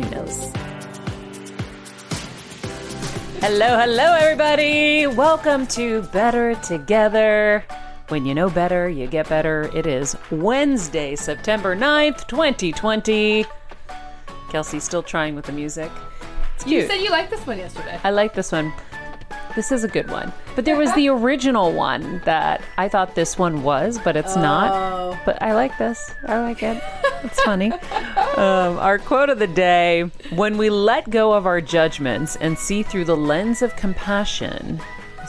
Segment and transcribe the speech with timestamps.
[0.00, 0.56] Menounos.
[3.40, 5.06] Hello, hello, everybody.
[5.06, 7.64] Welcome to Better Together.
[8.08, 9.70] When you know better, you get better.
[9.74, 13.44] It is Wednesday, September 9th, 2020.
[14.50, 15.90] Kelsey's still trying with the music.
[16.54, 16.82] It's cute.
[16.82, 18.00] You said you liked this one yesterday.
[18.02, 18.72] I like this one.
[19.56, 20.32] This is a good one.
[20.54, 24.40] But there was the original one that I thought this one was, but it's Oh.
[24.40, 25.24] not.
[25.24, 26.14] But I like this.
[26.26, 26.82] I like it.
[27.24, 27.72] It's funny.
[27.72, 32.82] Um, our quote of the day When we let go of our judgments and see
[32.82, 34.80] through the lens of compassion,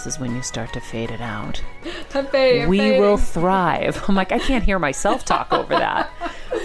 [0.03, 1.61] this is when you start to fade it out.
[2.67, 4.03] we will thrive.
[4.07, 6.09] I'm like, I can't hear myself talk over that.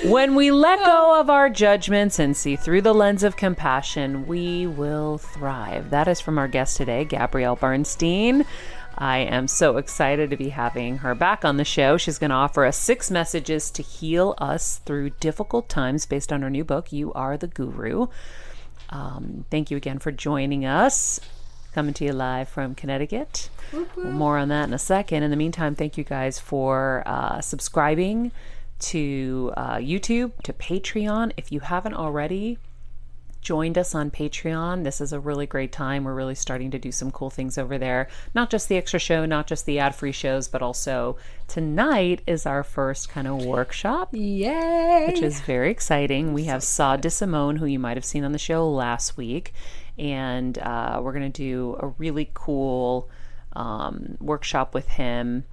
[0.05, 4.67] When we let go of our judgments and see through the lens of compassion, we
[4.67, 5.91] will thrive.
[5.91, 8.45] That is from our guest today, Gabrielle Bernstein.
[8.97, 11.97] I am so excited to be having her back on the show.
[11.97, 16.43] She's going to offer us six messages to heal us through difficult times based on
[16.43, 18.07] her new book, You Are the Guru.
[18.91, 21.21] Um, thank you again for joining us.
[21.77, 23.51] Coming to you live from Connecticut.
[23.99, 25.23] More on that in a second.
[25.23, 28.33] In the meantime, thank you guys for uh, subscribing
[28.79, 31.33] to uh, YouTube, to Patreon.
[31.37, 32.57] If you haven't already,
[33.43, 34.85] joined us on Patreon.
[34.85, 36.05] This is a really great time.
[36.05, 38.09] We're really starting to do some cool things over there.
[38.35, 42.47] Not just the extra show, not just the ad free shows, but also tonight is
[42.47, 45.09] our first kind of workshop Yay!
[45.09, 46.33] which is very exciting.
[46.33, 49.53] We have Saad DeSimone, who you might have seen on the show last week,
[49.99, 53.09] and uh, we're going to do a really cool
[53.55, 55.45] um, workshop with him.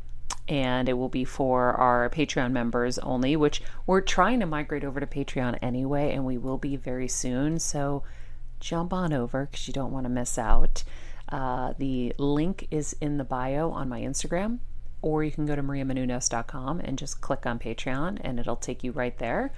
[0.50, 5.00] And it will be for our Patreon members only, which we're trying to migrate over
[5.00, 7.60] to Patreon anyway, and we will be very soon.
[7.60, 8.04] So
[8.60, 10.84] jump on over because you don't want to miss out.
[11.30, 14.60] Uh, the link is in the bio on my Instagram,
[15.02, 18.92] or you can go to mariamenounos.com and just click on Patreon, and it'll take you
[18.92, 19.54] right there,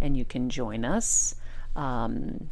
[0.00, 1.34] and you can join us.
[1.76, 2.50] Um,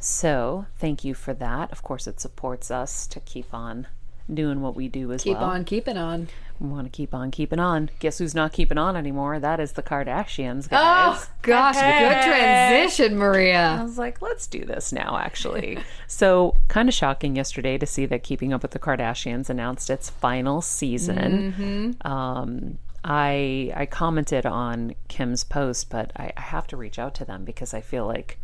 [0.00, 1.70] so thank you for that.
[1.72, 3.86] Of course, it supports us to keep on
[4.32, 5.46] doing what we do as Keep well.
[5.46, 6.28] Keep on keeping on.
[6.60, 7.88] We want to keep on keeping on.
[8.00, 9.38] Guess who's not keeping on anymore?
[9.38, 11.16] That is the Kardashians, guys.
[11.18, 12.00] Oh gosh, Hey.
[12.00, 13.76] good transition, Maria.
[13.80, 15.78] I was like, let's do this now, actually.
[16.08, 20.10] so, kind of shocking yesterday to see that Keeping Up with the Kardashians announced its
[20.10, 21.96] final season.
[22.04, 27.24] Um, I I commented on Kim's post, but I, I have to reach out to
[27.24, 28.38] them because I feel like,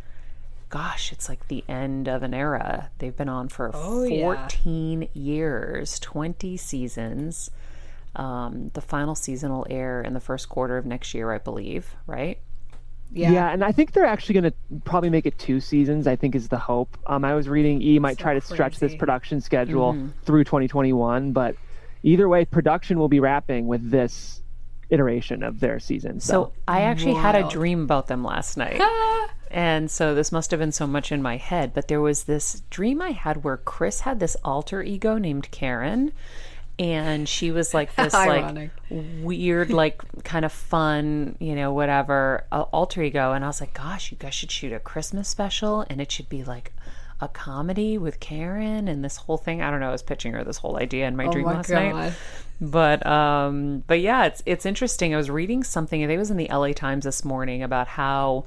[0.69, 2.89] gosh, it's like the end of an era.
[2.97, 4.21] They've been on for Oh, yeah.
[4.47, 7.49] 14 years, 20 seasons.
[8.15, 11.95] Um, the final season will air in the first quarter of next year, I believe,
[12.07, 12.39] right?
[13.11, 13.31] Yeah.
[13.31, 14.53] Yeah, and I think they're actually going to
[14.85, 16.07] probably make it two seasons.
[16.07, 16.97] I think is the hope.
[17.07, 20.07] Um, I was reading E might So try to stretch this production schedule Mm-hmm.
[20.23, 21.55] through 2021, but
[22.03, 24.41] either way, production will be wrapping with this
[24.89, 26.19] iteration of their season.
[26.19, 28.81] So, So I actually had a dream about them last night.
[29.51, 32.61] and so this must have been so much in my head, but there was this
[32.69, 36.11] dream I had where Kris had this alter ego named Karen
[36.77, 42.63] and she was like this like weird like kind of fun, you know, whatever uh,
[42.71, 46.01] alter ego and I was like, gosh, you guys should shoot a Christmas special and
[46.01, 46.73] it should be like
[47.21, 49.61] a comedy with Karen and this whole thing.
[49.61, 51.53] I don't know, I was pitching her this whole idea in my oh dream my
[51.53, 51.93] last god.
[51.93, 52.13] night
[52.61, 56.31] but um but yeah it's it's interesting i was reading something i think it was
[56.31, 58.45] in the la times this morning about how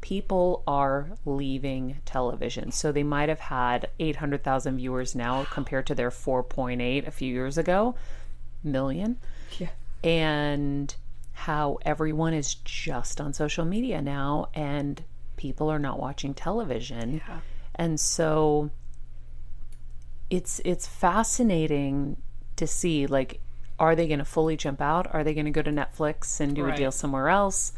[0.00, 6.10] people are leaving television so they might have had 800000 viewers now compared to their
[6.10, 7.94] 4.8 a few years ago
[8.62, 9.18] million
[9.58, 9.68] Yeah.
[10.04, 10.94] and
[11.32, 15.02] how everyone is just on social media now and
[15.36, 17.40] people are not watching television Yeah.
[17.74, 18.70] and so
[20.30, 22.16] it's it's fascinating
[22.56, 23.40] to see like
[23.78, 26.54] are they going to fully jump out are they going to go to netflix and
[26.54, 26.74] do Right.
[26.74, 27.72] a deal somewhere else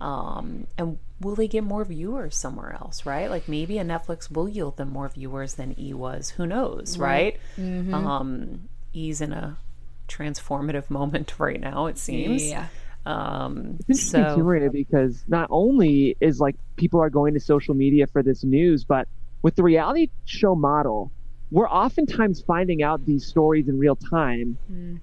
[0.00, 3.30] um, and will they get more viewers somewhere else right?
[3.30, 6.30] Like maybe a netflix will yield them more viewers than e was.
[6.30, 7.94] Who knows right, Mm-hmm.
[7.94, 9.56] um, e's in a
[10.08, 12.44] transformative moment right now it seems.
[12.44, 12.66] Yeah.
[13.06, 17.40] um, It's interesting so too, Marina, because not only is like people are going to
[17.40, 19.08] social media for this news, but
[19.42, 21.10] with the reality show model,
[21.50, 24.58] we're oftentimes finding out these stories in real time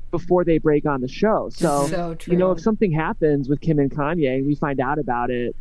[0.10, 1.50] before they break on the show.
[1.54, 5.30] So, So you know, if something happens with Kim and Kanye we find out about
[5.30, 5.56] it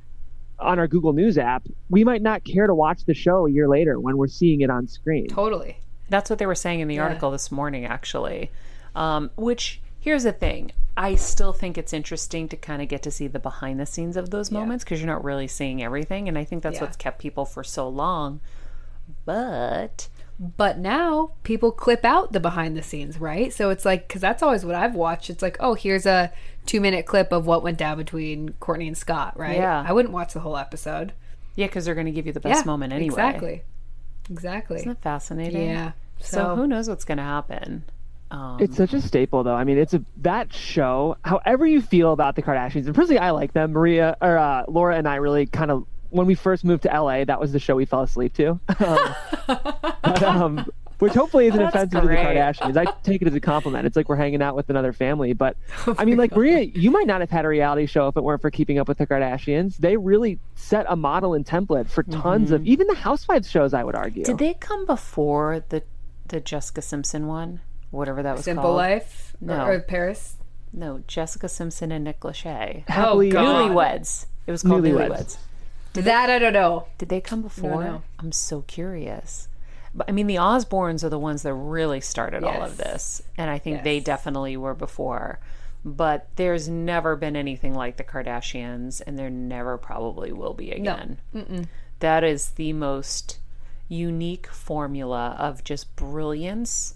[0.60, 3.68] on our Google News app, we might not care to watch the show a year
[3.68, 5.28] later when we're seeing it on screen.
[5.28, 5.78] Totally.
[6.08, 8.50] That's what they were saying in the article this morning, actually.
[8.94, 13.10] Um, which, here's the thing I still think it's interesting to kind of get to
[13.10, 16.28] see the behind the scenes of those moments because you're not really seeing everything.
[16.28, 16.82] And I think that's Yeah.
[16.82, 18.40] what's kept people for so long.
[19.24, 20.08] But
[20.42, 23.52] But now people clip out the behind the scenes, right?
[23.52, 25.28] So it's like, because that's always what I've watched.
[25.28, 26.32] It's like, oh, here's a
[26.64, 29.56] two minute clip of what went down between Kourtney and Scott, right?
[29.56, 29.84] Yeah.
[29.86, 31.12] I wouldn't watch the whole episode.
[31.56, 32.66] yeah, because they're going to give you the best yeah.
[32.66, 33.08] moment anyway.
[33.08, 33.62] Exactly.
[34.30, 34.76] Exactly.
[34.78, 35.68] Isn't that fascinating?
[35.68, 35.92] Yeah.
[36.20, 37.84] So, So, who knows what's going to happen?
[38.30, 39.54] Um, It's such a staple, though.
[39.54, 41.16] I mean, it's a that show.
[41.24, 43.72] However you feel about the Kardashians, and personally, I like them.
[43.72, 47.24] Maria or uh, Laura and I really kind of when we first moved to LA,
[47.24, 48.60] that was the show we fell asleep to.
[48.78, 49.14] Um,
[50.02, 52.14] but, um, which hopefully isn't That's offensive to the.
[52.14, 52.76] Kardashians.
[52.76, 53.86] I take it as a compliment.
[53.86, 55.32] It's like we're hanging out with another family.
[55.32, 55.56] But
[55.98, 58.42] I mean, like Maria, you might not have had a reality show if it weren't
[58.42, 59.78] for Keeping Up with the Kardashians.
[59.78, 63.72] They really set a model and template for tons of even the Housewives shows.
[63.72, 64.24] I would argue.
[64.24, 65.82] did they come before the
[66.28, 67.60] the Jessica Simpson one?
[67.90, 68.44] Whatever that was called.
[68.44, 68.76] Simple called.
[68.76, 69.64] Life or- No.
[69.66, 70.36] or, Paris.
[70.72, 72.86] No, Jessica Simpson and Nick Lachey.
[72.88, 73.70] Happily- Oh, God.
[73.72, 74.26] Newlyweds.
[74.46, 75.08] It was called Newlyweds.
[75.08, 75.36] Newlyweds.
[75.94, 76.86] That I don't know.
[76.98, 77.84] Did they come before?
[77.84, 78.02] no.
[78.18, 79.48] I'm so curious.
[79.94, 83.50] But I mean, the Osbournes are the ones that really started all of this, and
[83.50, 85.40] I think they definitely were before.
[85.84, 91.18] But there's never been anything like the Kardashians, and there never probably will be again.
[91.98, 93.38] That is the most
[93.88, 96.94] unique formula of just brilliance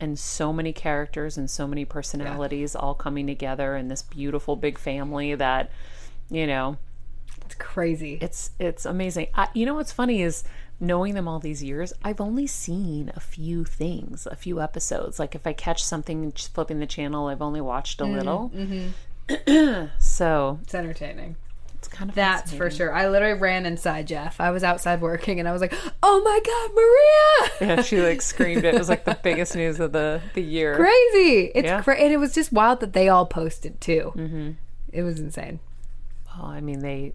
[0.00, 4.76] and so many characters and so many personalities all coming together in this beautiful big
[4.78, 5.70] family that
[6.28, 6.76] you know
[7.46, 8.18] It's crazy.
[8.20, 9.28] it's it's amazing.
[9.34, 10.44] I, you know what's funny is
[10.78, 11.92] knowing them all these years.
[12.04, 15.18] I've only seen a few things, a few episodes.
[15.18, 18.52] Like if I catch something flipping the channel, I've only watched a little.
[19.98, 21.36] so It's entertaining.
[21.74, 22.92] it's kind of That's for sure.
[22.92, 24.40] I literally ran inside Jeff.
[24.40, 27.76] I was outside working and I was like, oh my God, Maria!
[27.76, 27.82] yeah.
[27.82, 28.64] She like screamed.
[28.64, 30.76] It was like the biggest news of the the year.
[30.76, 31.50] Crazy.
[31.54, 31.82] It's Yeah.
[31.82, 34.12] cra- and it was just wild that they all posted too.
[34.14, 34.50] Mm-hmm.
[34.92, 35.60] It was insane.
[36.38, 37.14] Oh, I mean they.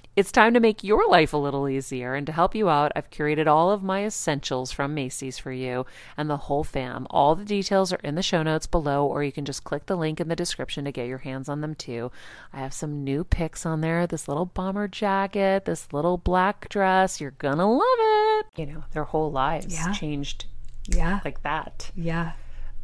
[0.15, 2.15] it's time to make your life a little easier.
[2.15, 5.85] And to help you out, I've curated all of my essentials from Macy's for you
[6.17, 7.07] and the whole fam.
[7.09, 9.95] All the details are in the show notes below, or you can just click the
[9.95, 12.11] link in the description to get your hands on them too.
[12.51, 17.21] I have some new picks on there this little bomber jacket, this little black dress.
[17.21, 18.45] You're gonna love it.
[18.57, 19.93] You know, their whole lives Yeah.
[19.93, 20.45] changed
[20.89, 21.21] Yeah.
[21.23, 21.89] like that.
[21.95, 22.33] Yeah.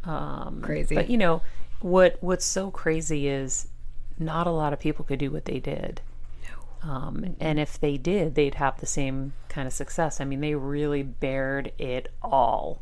[0.06, 0.96] Um, Crazy.
[0.96, 1.42] But you know
[1.82, 2.18] what?
[2.22, 3.68] What's so crazy is
[4.18, 6.00] not a lot of people could do what they did.
[6.84, 10.22] Um, and if they did, they'd have the same kind of success.
[10.22, 12.82] I mean, they really bared it all.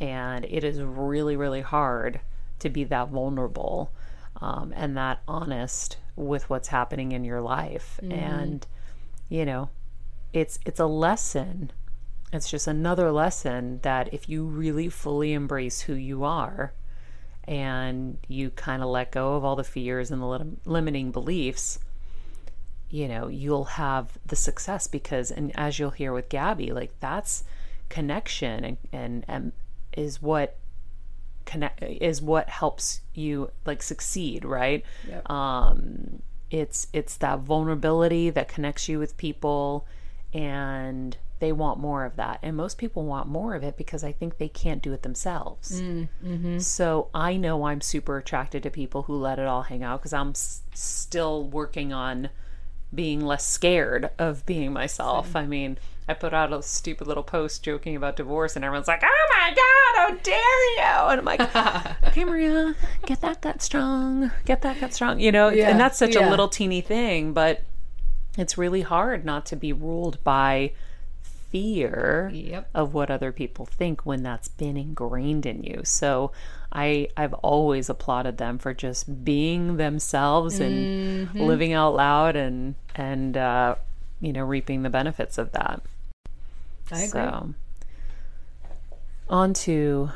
[0.00, 2.20] And it is really, really hard
[2.60, 3.90] to be that vulnerable
[4.40, 8.00] um, and that honest with what's happening in your life.
[8.10, 8.66] And,
[9.28, 9.68] you know,
[10.32, 11.72] it's it's a lesson.
[12.32, 16.72] It's just another lesson that if you really fully embrace who you are
[17.44, 21.80] and you kind of let go of all the fears and the lim- limiting beliefs,
[22.90, 27.44] you know, you'll have the success because, and as you'll hear with Gabby, like that's
[27.88, 29.52] connection and, and, and
[29.96, 30.56] is what
[31.46, 34.84] connect is what helps you like succeed, right?
[35.26, 39.86] Um, it's it's that vulnerability that connects you with people,
[40.34, 42.38] and they want more of that.
[42.42, 45.80] And most people want more of it because I think they can't do it themselves.
[46.60, 50.12] So I know I'm super attracted to people who let it all hang out because
[50.12, 52.28] I'm s- still working on
[52.94, 55.36] being less scared of being myself.
[55.36, 55.78] I mean,
[56.08, 59.50] I put out a stupid little post joking about divorce, and everyone's like, "Oh my
[59.54, 61.40] god, how dare you!" And I'm like,
[62.08, 62.74] "Okay, Maria,
[63.06, 65.50] get that gut strong, get that gut strong," you know.
[65.50, 66.28] Yeah, and that's such yeah.
[66.28, 67.62] a little teeny thing, but
[68.36, 70.72] it's really hard not to be ruled by
[71.22, 72.70] fear Yep.
[72.74, 75.82] of what other people think when that's been ingrained in you.
[75.84, 76.30] So
[76.72, 81.40] I I've always applauded them for just being themselves and Mm-hmm.
[81.40, 83.74] living out loud and and uh,
[84.20, 85.82] you know reaping the benefits of that.
[86.92, 87.08] I agree.
[87.08, 87.54] So
[89.28, 90.10] on to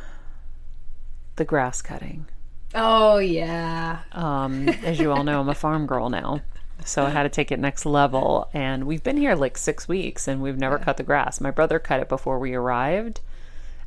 [1.37, 2.27] the grass cutting.
[2.75, 4.01] Oh yeah.
[4.13, 6.41] Um, as you all know, I'm a farm girl now.
[6.85, 8.49] So I had to take it next level.
[8.53, 11.41] And we've been here like six weeks and we've never cut the grass.
[11.41, 13.21] My brother cut it before we arrived.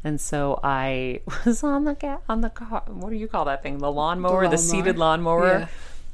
[0.08, 2.84] And so I was on the ga- on the car.
[2.88, 3.80] What do you call that thing?
[3.80, 4.58] The lawnmower, the, lawnmower.
[4.58, 5.68] seated lawnmower, Yeah.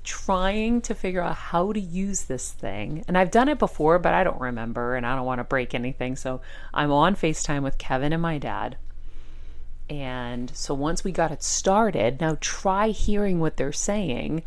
[0.03, 3.03] trying to figure out how to use this thing.
[3.07, 5.75] And I've done it before, but I don't remember, and I don't want to break
[5.75, 6.15] anything.
[6.15, 6.41] So
[6.73, 8.77] I'm on Facetime with Kevin and my dad.
[9.93, 14.41] And so once we got it started, now try hearing what they're saying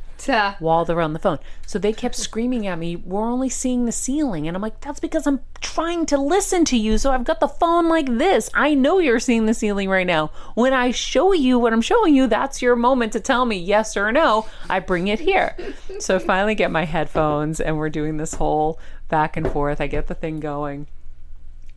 [0.58, 1.38] while they're on the phone.
[1.68, 4.48] So they kept screaming at me, We're only seeing the ceiling.
[4.48, 6.98] And I'm like, That's because I'm trying to listen to you.
[6.98, 8.50] So I've got the phone like this.
[8.54, 10.32] I know you're seeing the ceiling right now.
[10.54, 13.96] When I show you what I'm showing you, that's your moment to tell me yes
[13.96, 14.48] or no.
[14.68, 15.56] I bring it here.
[16.00, 19.80] So I finally get my headphones and we're doing this whole back and forth.
[19.80, 20.88] I get the thing going.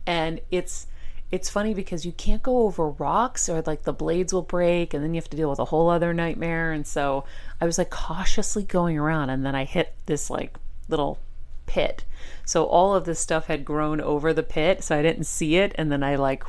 [0.06, 0.88] And it's
[1.30, 5.04] it's funny because you can't go over rocks or like the blades will break and
[5.04, 6.72] then you have to deal with a whole other nightmare.
[6.72, 7.24] And so
[7.60, 10.58] i was like cautiously going around and then i hit this like
[10.88, 11.18] little
[11.66, 12.04] pit.
[12.44, 15.72] So all of this stuff had grown over the pit so i didn't see it.
[15.76, 16.44] And then i like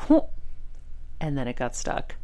[1.20, 2.16] and then it got stuck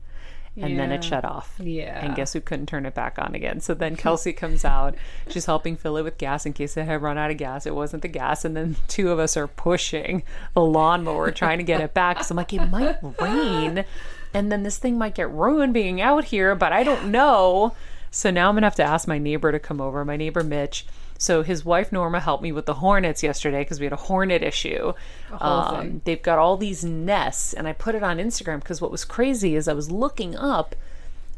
[0.59, 2.03] and then it shut off Yeah.
[2.05, 3.59] and guess who couldn't turn it back on again?
[3.59, 4.95] So then Kelsey comes out.
[5.29, 7.65] She's helping fill it with gas in case it had run out of gas.
[7.65, 8.43] It wasn't the gas.
[8.45, 10.23] And then two of us are pushing
[10.53, 12.23] the lawnmower trying to get it back.
[12.23, 13.85] So I'm like, it might rain.
[14.33, 17.73] And then this thing might get ruined being out here, but I don't know.
[18.11, 20.43] So now I'm going to have to ask my neighbor to come over, my neighbor
[20.43, 20.85] Mitch.
[21.17, 24.43] So his wife Norma helped me with the hornets yesterday because we had a hornet
[24.43, 24.93] issue.
[25.39, 29.03] Um, they've got all these nests, and I put it on Instagram because what was
[29.05, 30.75] crazy is I was looking up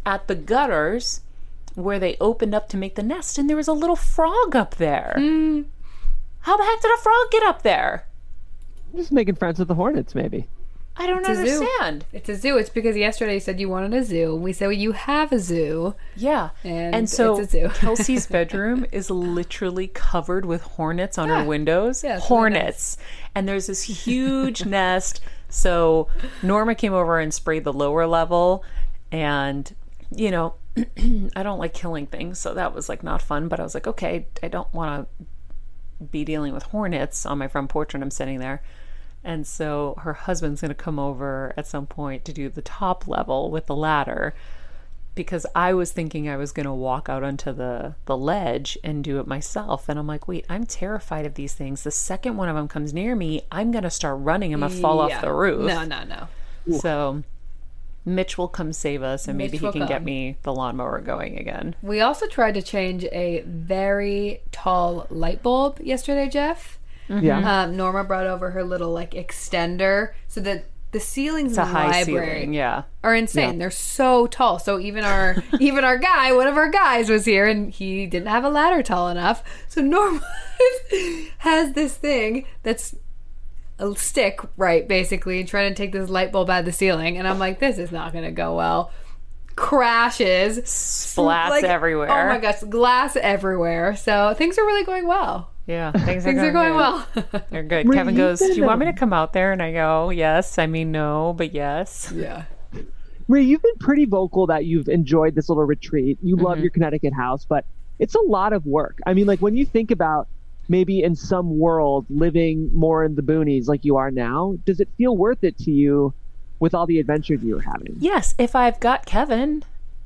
[0.05, 1.21] at the gutters
[1.75, 4.75] where they opened up to make the nest, and there was a little frog up
[4.75, 5.13] there.
[6.41, 8.05] How the heck did a frog get up there?
[8.95, 10.47] Just making friends with the Hornets, maybe.
[10.99, 11.41] I don't a zoo.
[11.63, 12.05] understand.
[12.11, 12.57] It's a zoo.
[12.57, 14.35] It's because yesterday you said you wanted a zoo.
[14.35, 15.95] We said well, you have a zoo.
[16.15, 16.49] Yeah.
[16.63, 17.69] And so it's a zoo.
[17.69, 21.41] Kelsey's bedroom is literally covered with hornets on Yeah.
[21.41, 22.03] her windows.
[22.03, 22.97] Yeah, it's really hornets.
[23.33, 25.21] And there's this huge nest.
[25.47, 26.09] So
[26.43, 28.63] Norma came over and sprayed the lower level.
[29.11, 29.73] And,
[30.13, 30.55] you know,
[31.35, 32.39] I don't like killing things.
[32.39, 33.47] So that was like not fun.
[33.47, 35.25] But I was like, okay, I don't want to
[36.11, 38.61] be dealing with hornets on my front porch when I'm sitting there.
[39.23, 43.07] And so her husband's going to come over at some point to do the top
[43.07, 44.33] level with the ladder
[45.19, 49.03] because I was thinking I was going to walk out onto the the ledge and
[49.03, 51.83] do it myself, and I'm like, wait, I'm terrified of these things.
[51.83, 54.53] The second one of them comes near me, I'm going to start running.
[54.53, 55.65] I'm going to fall off the roof.
[55.65, 56.27] No, no, no.
[56.77, 57.23] So
[58.05, 61.01] Mitch will come save us, and maybe Mitch he will can get me the lawnmower
[61.01, 61.75] going again.
[61.81, 66.78] We also tried to change a very tall light bulb yesterday, Jeff.
[67.09, 67.63] Yeah.
[67.63, 71.65] Um, Norma brought over her little like extender so that the ceilings It's in a
[71.65, 72.83] the high library ceiling, yeah.
[73.03, 73.59] are insane.
[73.59, 74.57] They're so tall.
[74.59, 78.27] So even our even our guy, one of our guys was here and he didn't
[78.27, 79.43] have a ladder tall enough.
[79.67, 80.21] So Norma
[81.39, 82.95] has this thing that's
[83.77, 87.17] a stick, right, basically, trying to take this light bulb out of the ceiling.
[87.17, 88.91] And I'm like, this is not gonna go well.
[89.55, 90.59] Crashes.
[90.59, 92.09] Splats Like, everywhere.
[92.09, 93.95] Oh my gosh, glass everywhere.
[93.95, 95.51] So things are really going well.
[95.69, 96.75] Yeah, things, Things are going good.
[96.77, 97.07] well.
[97.51, 97.85] They're good.
[97.85, 100.57] Marie, Kevin goes, "Do you want me to come out there?" And I go, "Yes."
[100.57, 102.11] I mean, no, but yes.
[102.15, 102.45] yeah.
[103.27, 106.17] Maria, you've been pretty vocal that you've enjoyed this little retreat.
[106.23, 106.45] You Mm-hmm.
[106.45, 107.65] love your Connecticut house, but
[107.99, 108.97] it's a lot of work.
[109.05, 110.27] I mean, like when you think about
[110.67, 114.89] maybe in some world living more in the boonies like you are now, does it
[114.97, 116.13] feel worth it to you
[116.59, 117.95] with all the adventures you were having?
[117.99, 119.63] Yes, if I've got Kevin,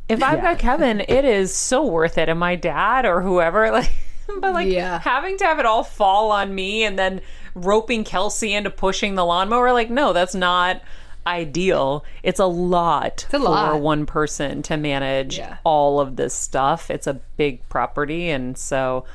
[0.10, 0.41] if I've Yeah.
[0.53, 2.27] got Kevin, it is so worth it.
[2.27, 3.91] And my dad or whoever, like,
[4.41, 4.99] but like Yeah.
[4.99, 7.21] having to have it all fall on me and then
[7.55, 10.81] roping Kelsey into pushing the lawnmower, like, no, that's not
[11.25, 12.03] ideal.
[12.23, 13.79] It's a lot a for lot.
[13.81, 15.57] one person to manage Yeah.
[15.63, 16.89] all of this stuff.
[16.91, 19.05] It's a big property, and so.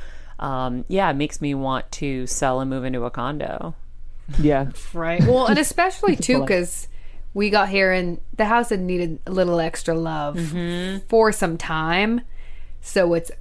[0.41, 3.75] Um, yeah, it makes me want to sell and move into a condo.
[4.39, 4.67] Yeah.
[4.95, 5.21] Right.
[5.21, 6.87] Well, and especially too because
[7.35, 10.99] we got here and the house had needed a little extra love Mm-hmm.
[11.09, 12.21] for some time,
[12.81, 13.33] so it's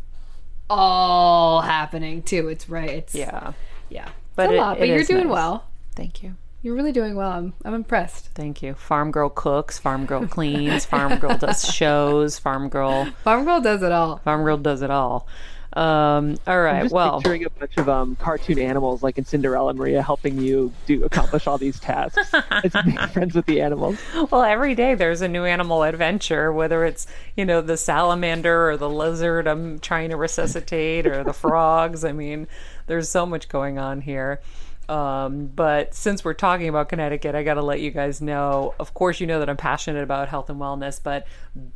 [0.70, 2.48] all happening too.
[2.50, 2.90] It's right.
[2.90, 3.54] It's Yeah.
[3.90, 4.10] yeah.
[4.36, 5.34] But it's a it- lot, but you're doing nice.
[5.34, 5.64] well.
[5.96, 6.36] Thank you.
[6.64, 7.32] You're really doing well.
[7.32, 8.28] I'm I'm impressed.
[8.36, 8.74] Thank you.
[8.74, 13.82] Farm girl cooks, farm girl cleans, farm girl does shows, farm girl Farm Girl does
[13.84, 14.18] it all.
[14.18, 15.28] farm girl does it all.
[15.78, 19.76] Um, all I'm just Well, picturing a bunch of um, cartoon animals like in Cinderella
[19.76, 22.32] Maria helping you do accomplish all these tasks.
[22.64, 24.00] it's make friends with the animals.
[24.32, 27.06] well, every day there's a new animal adventure, whether it's
[27.36, 32.04] you know the salamander or the lizard I'm trying to resuscitate or the frogs.
[32.04, 32.48] I mean,
[32.88, 34.42] there's so much going on here.
[34.90, 38.74] Um, but since we're talking about Connecticut, I got to let you guys know.
[38.80, 41.28] Of course, you know that I'm passionate about health and wellness, but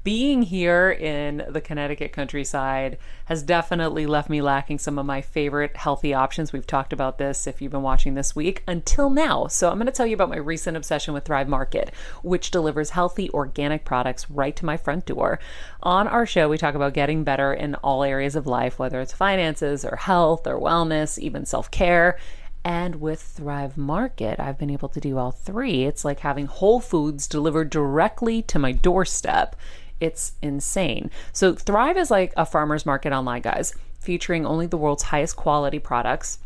[0.04, 5.76] being here in the Connecticut countryside has definitely left me lacking some of my favorite
[5.76, 6.54] healthy options.
[6.54, 9.48] We've talked about this if you've been watching this week until now.
[9.48, 11.94] So, I'm going to tell you about my recent obsession with Thrive Market,
[12.24, 15.40] which delivers healthy organic products right to my front door.
[15.84, 19.14] On our show, we talk about getting better in all areas of life, whether it's
[19.14, 22.18] finances or health or wellness, even self care.
[22.64, 25.86] And with Thrive Market, I've been able to do all three.
[25.86, 29.56] It's like having whole foods delivered directly to my doorstep.
[30.00, 31.10] It's insane.
[31.32, 35.80] So, Thrive is like a farmer's market online, guys, featuring only the world's highest quality
[35.80, 36.40] products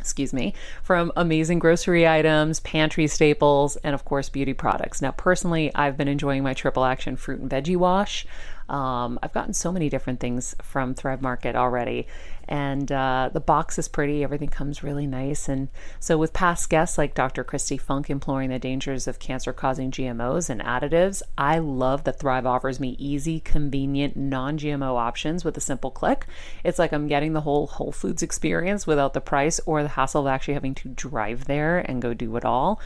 [0.00, 5.02] excuse me, from amazing grocery items, pantry staples, and of course, beauty products.
[5.02, 8.26] Now, personally, I've been enjoying my triple action fruit and veggie wash.
[8.68, 12.06] Um, I've gotten so many different things from Thrive Market already,
[12.50, 14.24] and uh, the box is pretty.
[14.24, 15.48] Everything comes really nice.
[15.48, 15.68] And
[16.00, 17.44] so, with past guests like Dr.
[17.44, 22.46] Kristi Funk imploring the dangers of cancer causing GMOs and additives, I love that Thrive
[22.46, 26.26] offers me easy, convenient, non GMO options with a simple click.
[26.64, 30.22] It's like I'm getting the whole Whole Foods experience without the price or the hassle
[30.22, 32.80] of actually having to drive there and go do it all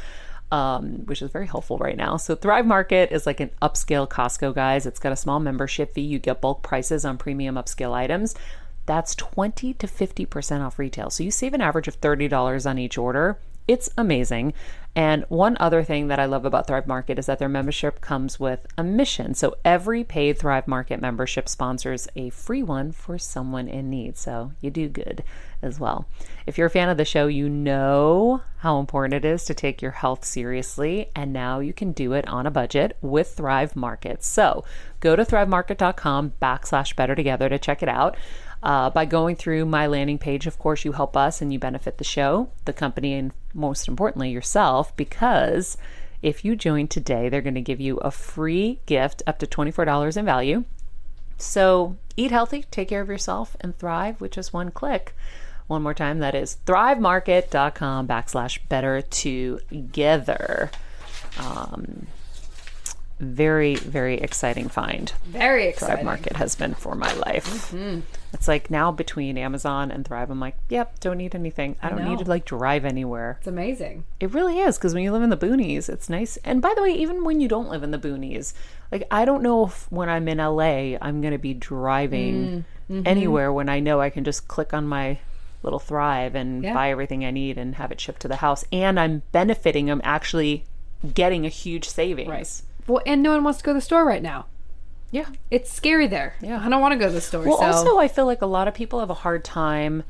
[0.53, 2.17] um, which is very helpful right now.
[2.17, 4.87] So Thrive Market is like an upscale Costco, guys.
[4.87, 6.03] It's got a small membership fee.
[6.03, 8.37] You get bulk prices on premium upscale items.
[8.87, 11.11] That's 20 to 50% off retail.
[11.11, 13.39] So you save an average of $30 on each order.
[13.67, 14.53] It's amazing.
[14.97, 18.39] And one other thing that I love about Thrive Market is that their membership comes
[18.39, 19.35] with a mission.
[19.35, 24.17] So every paid Thrive Market membership sponsors a free one for someone in need.
[24.17, 25.25] So you do good
[25.63, 26.07] as well.
[26.47, 29.83] If you're a fan of the show, you know how important it is to take
[29.83, 31.11] your health seriously.
[31.17, 34.23] And now you can do it on a budget with Thrive Market.
[34.23, 34.63] So
[35.01, 38.17] go to thrivemarket.com backslash better together to check it out.
[38.65, 41.99] Uh, by going through my landing page, of course, you help us and you benefit
[41.99, 45.77] the show, the company, and most importantly, yourself, because
[46.23, 50.17] if you join today, they're going to give you a free gift up to $24
[50.17, 50.65] in value.
[51.37, 55.15] So eat healthy, take care of yourself, and thrive with just one click.
[55.67, 60.71] One more time, that is thrivemarket.com backslash better together.
[61.39, 62.07] Um,
[63.21, 65.13] very, very exciting find.
[65.27, 65.97] Very exciting.
[65.97, 66.05] Thrive.
[66.07, 67.75] Market has been for my life.
[68.35, 71.77] It's like now between Amazon and Thrive, I'm like, yep, don't need anything.
[71.81, 73.37] I don't need to like drive anywhere.
[73.39, 74.05] It's amazing.
[74.19, 76.37] It really is because when you live in the boonies, it's nice.
[76.39, 78.53] And by the way, even when you don't live in the boonies,
[78.91, 82.65] like I don't know if when I'm in LA, I'm going to be driving mm,
[82.91, 83.07] mm-hmm.
[83.07, 85.19] anywhere when I know I can just click on my
[85.63, 86.75] little Thrive and Yeah.
[86.75, 88.65] buy everything I need and have it shipped to the house.
[88.73, 89.91] And I'm benefiting.
[89.91, 90.65] I'm actually
[91.15, 92.65] getting a huge savings.
[92.87, 94.47] Well, and no one wants to go to the store right now.
[95.15, 95.27] Yeah.
[95.49, 96.35] It's scary there.
[96.41, 96.61] Yeah.
[96.61, 97.45] I don't want to go to the store.
[97.45, 100.03] Well, so also, I feel like a lot of people have a hard time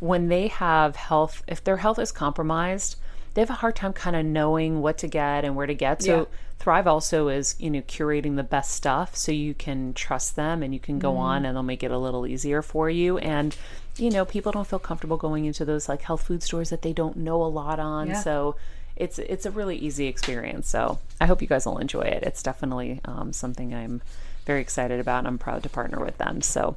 [0.00, 2.96] when they have health, if their health is compromised,
[3.32, 6.02] they have a hard time kind of knowing what to get and where to get.
[6.02, 6.24] So, Yeah.
[6.58, 10.74] Thrive also is, you know, curating the best stuff so you can trust them and
[10.74, 13.16] you can go on and they'll make it a little easier for you.
[13.16, 13.56] And,
[13.96, 16.92] you know, people don't feel comfortable going into those like health food stores that they
[16.92, 18.08] don't know a lot on.
[18.08, 18.20] Yeah.
[18.20, 18.56] So,
[18.96, 20.68] it's it's a really easy experience.
[20.68, 22.22] So I hope you guys will enjoy it.
[22.22, 24.02] It's definitely um, something I'm
[24.50, 26.42] very excited about, and I'm proud to partner with them.
[26.42, 26.76] So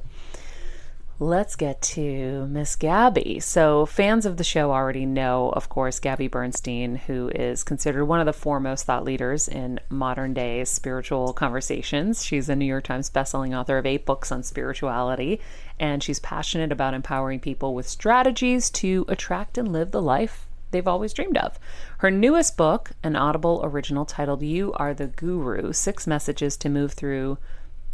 [1.18, 3.40] let's get to Miss Gabby.
[3.40, 8.20] So fans of the show already know, of course, Gabby Bernstein, who is considered one
[8.20, 12.24] of the foremost thought leaders in modern day spiritual conversations.
[12.24, 15.40] She's a New York Times bestselling author of eight books on spirituality,
[15.80, 20.88] and she's passionate about empowering people with strategies to attract and live the life they've
[20.88, 21.58] always dreamed of.
[21.98, 26.92] Her newest book, an Audible original titled You Are the Guru: Six Messages to Move
[26.92, 27.38] Through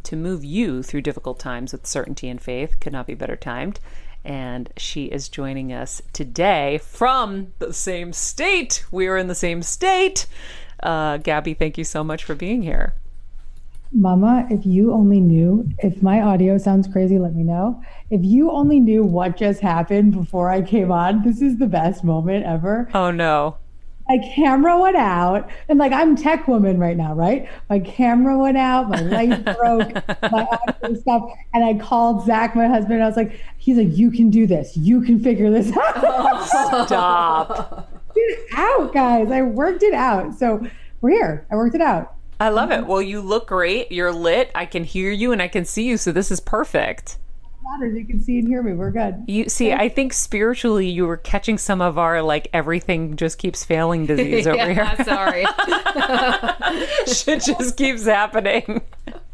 [0.04, 3.80] to move you through difficult times with certainty and faith could not be better timed.
[4.24, 8.84] And she is joining us today from the same state.
[8.90, 10.26] We are in the same state.
[10.82, 12.94] Uh, Gabby, thank you so much for being here.
[13.92, 17.82] Mama, if you only knew, if my audio sounds crazy, let me know.
[18.10, 22.04] If you only knew what just happened before I came on, this is the best
[22.04, 22.88] moment ever.
[22.94, 23.56] Oh no.
[24.10, 27.48] My camera went out, and like I'm tech woman right now, right?
[27.68, 29.94] My camera went out, my light broke,
[30.32, 33.04] my audio stuff, and I called Zach, my husband.
[33.04, 36.44] I was like, he's like, you can do this, you can figure this out.
[36.88, 37.88] Stop.
[38.16, 39.30] it out, guys.
[39.30, 40.34] I worked it out.
[40.34, 40.66] So
[41.02, 41.46] we're here.
[41.52, 42.16] I worked it out.
[42.40, 42.86] I love it.
[42.86, 43.92] Well, you look great.
[43.92, 44.50] You're lit.
[44.56, 45.96] I can hear you and I can see you.
[45.96, 47.16] So this is perfect.
[47.70, 47.96] Matters.
[47.96, 48.72] You can see and hear me.
[48.72, 49.24] We're good.
[49.28, 53.64] You see, I think spiritually you were catching some of our like everything just keeps
[53.64, 54.92] failing disease over here.
[55.04, 55.44] sorry.
[57.06, 58.82] Shit just keeps happening.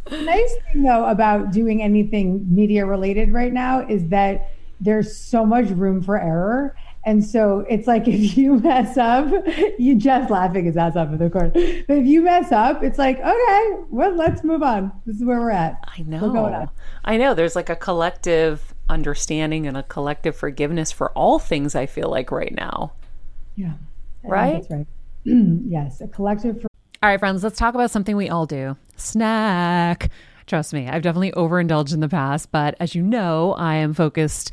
[0.06, 5.44] The nice thing though about doing anything media related right now is that there's so
[5.46, 6.76] much room for error.
[7.06, 9.32] And so it's like if you mess up,
[9.78, 11.50] you just laughing his ass off in the corner.
[11.50, 14.92] But if you mess up, it's like, okay, well, let's move on.
[15.06, 15.78] This is where we're at.
[15.86, 16.58] I We're going know.
[16.58, 16.70] on.
[17.04, 17.32] I know.
[17.32, 22.30] There's like a collective understanding and a collective forgiveness for all things, I feel like
[22.30, 22.92] right now.
[23.54, 23.74] Yeah.
[24.24, 24.52] I Right?
[24.54, 24.86] That's right.
[25.24, 26.00] yes.
[26.00, 26.68] A collective for
[27.02, 30.10] All right, friends, let's talk about something we all do snack.
[30.46, 34.52] Trust me, I've definitely overindulged in the past, but as you know, I am focused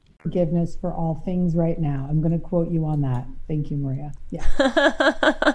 [0.21, 2.07] Forgiveness for all things right now.
[2.09, 3.25] I'm going to quote you on that.
[3.47, 4.13] Thank you, Maria.
[4.29, 4.45] Yeah.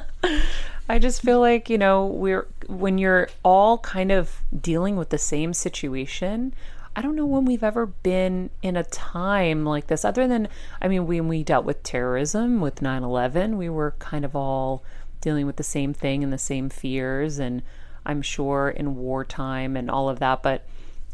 [0.88, 5.18] I just feel like, you know, we're when you're all kind of dealing with the
[5.18, 6.54] same situation,
[6.94, 10.48] I don't know when we've ever been in a time like this other than
[10.80, 14.82] I mean, when we dealt with terrorism with 9/11, we were kind of all
[15.20, 17.62] dealing with the same thing and the same fears and
[18.04, 20.64] I'm sure in wartime and all of that, but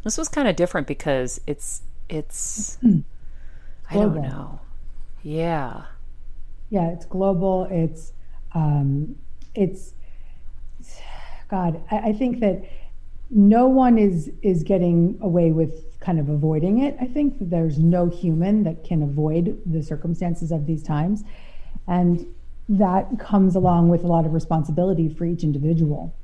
[0.04, 3.00] this was kind of different because it's it's hmm.
[3.92, 4.28] I don't Global.
[4.28, 4.60] know.
[5.22, 5.82] Yeah.
[6.70, 7.68] Yeah, it's global.
[7.70, 8.12] It's,
[8.54, 9.16] um,
[9.54, 9.92] it's,
[11.48, 12.64] God, I, I think that
[13.30, 16.96] no one is is getting away with kind of avoiding it.
[17.00, 21.24] I think that there's no human that can avoid the circumstances of these times,
[21.86, 22.26] and
[22.68, 26.14] that comes along with a lot of responsibility for each individual.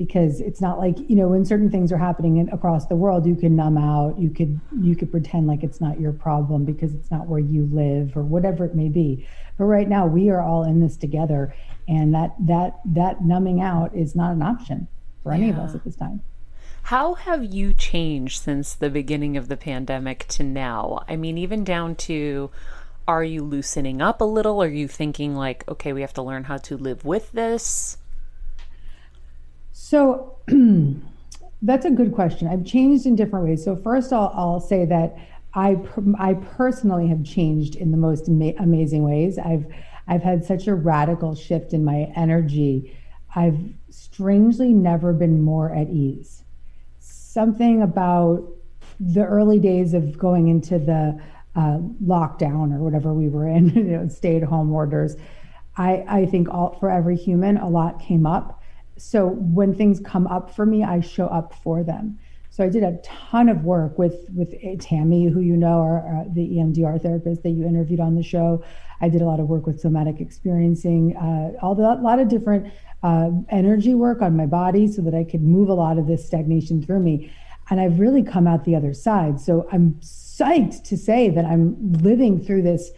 [0.00, 3.26] Because it's not like you know when certain things are happening in, across the world
[3.26, 6.94] you can numb out you could you could pretend like it's not your problem because
[6.94, 10.40] it's not where you live or whatever it may be but right now we are
[10.40, 11.54] all in this together
[11.86, 14.88] and that that that numbing out is not an option
[15.22, 16.22] for any of us at this time
[16.84, 21.04] How have you changed since the beginning of the pandemic to now?
[21.06, 22.50] I mean, even down to
[23.06, 24.62] are you loosening up a little?
[24.62, 27.98] Are you thinking like, okay, we have to learn how to live with this?
[29.90, 30.36] So
[31.62, 32.46] that's a good question.
[32.46, 33.64] I've changed in different ways.
[33.64, 35.16] So first, I'll, I'll say that
[35.52, 35.78] I
[36.16, 39.36] I personally have changed in the most ama- amazing ways.
[39.36, 39.66] I've
[40.06, 42.96] I've had such a radical shift in my energy.
[43.34, 43.58] I've
[43.90, 46.44] strangely never been more at ease.
[47.00, 48.48] Something about
[49.00, 51.20] the early days of going into the
[51.56, 55.16] uh, lockdown or whatever we were in, you know, stay at home orders.
[55.76, 58.59] I, I think all for every human, a lot came up.
[59.00, 62.18] So when things come up for me, I show up for them.
[62.50, 66.24] So I did a ton of work with with Tammy, who you know, are, are
[66.28, 68.64] the EMDR therapist that you interviewed on the show.
[69.00, 72.28] I did a lot of work with somatic experiencing, uh, all the, a lot of
[72.28, 76.06] different uh, energy work on my body, so that I could move a lot of
[76.06, 77.32] this stagnation through me.
[77.70, 79.40] And I've really come out the other side.
[79.40, 82.90] So I'm psyched to say that I'm living through this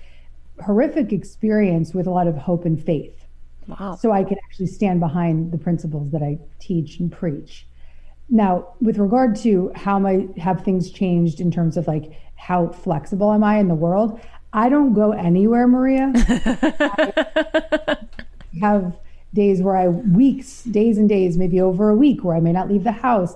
[0.64, 3.21] horrific experience with a lot of hope and faith.
[3.66, 3.96] Wow.
[3.96, 7.66] So I can actually stand behind the principles that I teach and preach.
[8.28, 13.32] Now, with regard to how my have things changed in terms of like how flexible
[13.32, 14.20] am I in the world,
[14.52, 16.12] I don't go anywhere, Maria.
[16.16, 17.96] I
[18.60, 18.96] have
[19.34, 22.68] days where I weeks, days and days, maybe over a week where I may not
[22.68, 23.34] leave the house.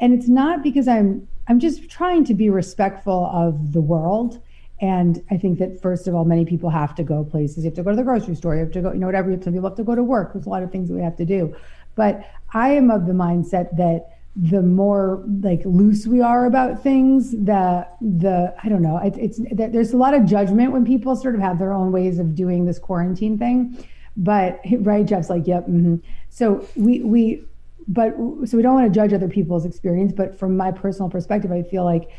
[0.00, 4.40] And it's not because I'm I'm just trying to be respectful of the world.
[4.80, 7.58] And I think that first of all, many people have to go places.
[7.58, 8.54] You have to go to the grocery store.
[8.54, 9.30] You have to go, you know, whatever.
[9.40, 10.32] Some people have to go to work.
[10.32, 11.54] There's a lot of things that we have to do.
[11.94, 17.30] But I am of the mindset that the more like loose we are about things,
[17.30, 18.98] the the I don't know.
[18.98, 21.92] It, it's that there's a lot of judgment when people sort of have their own
[21.92, 23.78] ways of doing this quarantine thing.
[24.16, 25.64] But right, Jeff's like, yep.
[25.66, 25.96] Mm-hmm.
[26.30, 27.44] So we we
[27.86, 30.12] but so we don't want to judge other people's experience.
[30.12, 32.10] But from my personal perspective, I feel like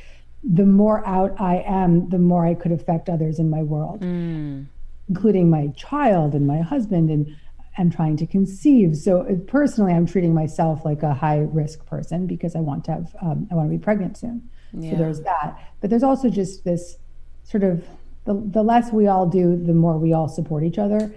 [0.54, 4.66] the more out I am, the more I could affect others in my world, Mm.
[5.10, 7.36] including my child and my husband and
[7.78, 8.96] I'm trying to conceive.
[8.96, 12.92] So uh, personally, I'm treating myself like a high risk person because I want to
[12.94, 14.50] have, um, I want to be pregnant soon.
[14.74, 14.92] Yeah.
[14.92, 15.60] So there's that.
[15.82, 16.98] But there's also just this
[17.44, 17.86] sort of
[18.26, 21.14] the, the less we all do, the more we all support each other.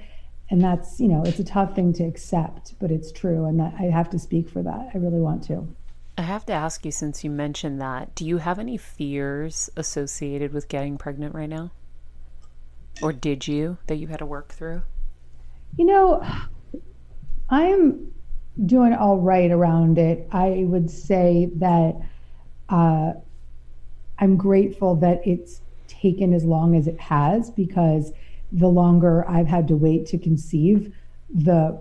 [0.50, 3.44] And that's, you know, it's a tough thing to accept, but it's true.
[3.44, 4.90] And that I have to speak for that.
[4.94, 5.68] I really want to.
[6.18, 10.52] I have to ask you since you mentioned that, do you have any fears associated
[10.52, 11.70] with getting pregnant right now?
[13.00, 14.82] Or did you that you had to work through?
[15.76, 16.26] You know,
[17.48, 18.10] I'm
[18.66, 20.28] doing all right around it.
[20.32, 21.94] I would say that
[22.68, 23.12] uh,
[24.18, 28.10] I'm grateful that it's taken as long as it has because
[28.50, 30.92] the longer I've had to wait to conceive,
[31.32, 31.80] the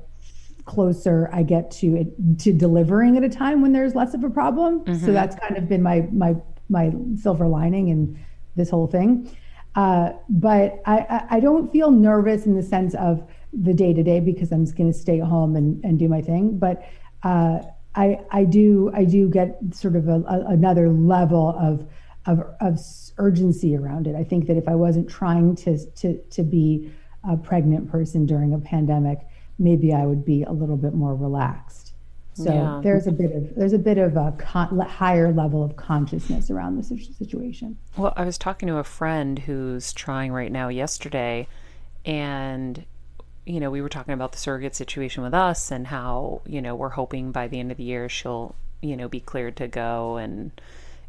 [0.68, 4.30] closer I get to it, to delivering at a time when there's less of a
[4.30, 4.84] problem.
[5.00, 6.36] So that's kind of been my my
[6.70, 8.20] my silver lining in
[8.56, 9.36] this whole thing.
[9.76, 14.20] Uh, but I, I, don't feel nervous in the sense of the day to day
[14.20, 16.58] because I'm just going to stay at home and, and do my thing.
[16.58, 16.84] But
[17.22, 17.60] uh,
[17.96, 21.88] I I do I do get sort of a, a, another level of,
[22.26, 22.80] of of
[23.18, 24.16] urgency around it.
[24.16, 26.92] I think that if I wasn't trying to to to be
[27.24, 29.20] a pregnant person during a pandemic,
[29.60, 31.94] maybe I would be a little bit more relaxed.
[32.34, 32.82] So Yeah.
[32.84, 36.78] there's a bit of there's a bit of a con- higher level of consciousness around
[36.78, 37.78] the situ- situation.
[37.98, 41.48] Well, I was talking to a friend who's trying right now yesterday,
[42.06, 42.86] and
[43.46, 46.76] you know, we were talking about the surrogate situation with us and how, you know,
[46.76, 50.18] we're hoping by the end of the year she'll, you know, be cleared to go
[50.18, 50.52] and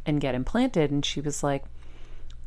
[0.07, 1.65] and get implanted and she was like,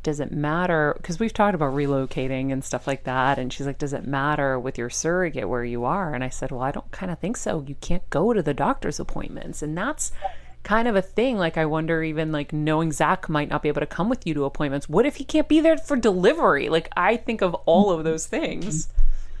[0.02, 0.94] does it matter?
[0.96, 4.58] Because we've talked about relocating and stuff like that and she's like does it matter
[4.58, 6.14] with your surrogate where you are?
[6.14, 7.64] And i said well i don't kind of think so.
[7.66, 9.62] You can't go to the doctor's appointments.
[9.62, 10.12] And that's
[10.62, 11.38] kind of a thing.
[11.38, 14.34] Like i wonder even like knowing zach might not be able to come with you
[14.34, 14.88] to appointments.
[14.88, 16.68] What if he can't be there for delivery?
[16.68, 18.88] Like i think of all of those things.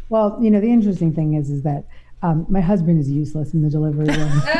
[0.08, 1.86] Well, you know, the interesting thing is, is that
[2.22, 4.42] um, my husband is useless in the delivery room.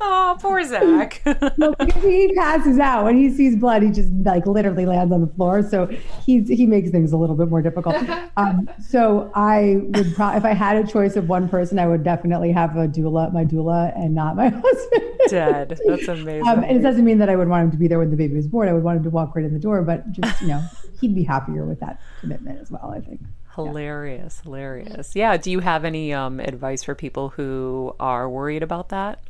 [0.00, 3.82] oh poor zach because he passes out when he sees blood.
[3.82, 5.62] He just like literally lands on the floor.
[5.62, 5.86] So
[6.26, 7.96] he's he makes things a little bit more difficult.
[8.34, 12.02] Um, so I would, pro- if I had a choice of one person, I would
[12.02, 15.02] definitely have a doula, my doula, and not my husband.
[15.28, 17.88] dead that's amazing Um, and it doesn't mean that I would want him to be
[17.88, 18.68] there when the baby was born.
[18.68, 20.62] I would want him to walk right in the door, but just you know,
[21.00, 22.90] he'd be happier with that commitment as well.
[22.90, 23.20] I think.
[23.54, 25.14] Hilarious, hilarious.
[25.14, 25.36] Yeah.
[25.36, 29.20] Do you have any um, advice for people who are worried about that?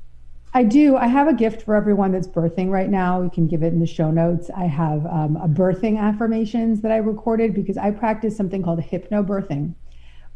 [0.54, 0.96] I do.
[0.96, 3.22] I have a gift for everyone that's birthing right now.
[3.22, 4.50] You can give it in the show notes.
[4.54, 9.74] I have um, a birthing affirmations that I recorded because I practice something called hypnobirthing,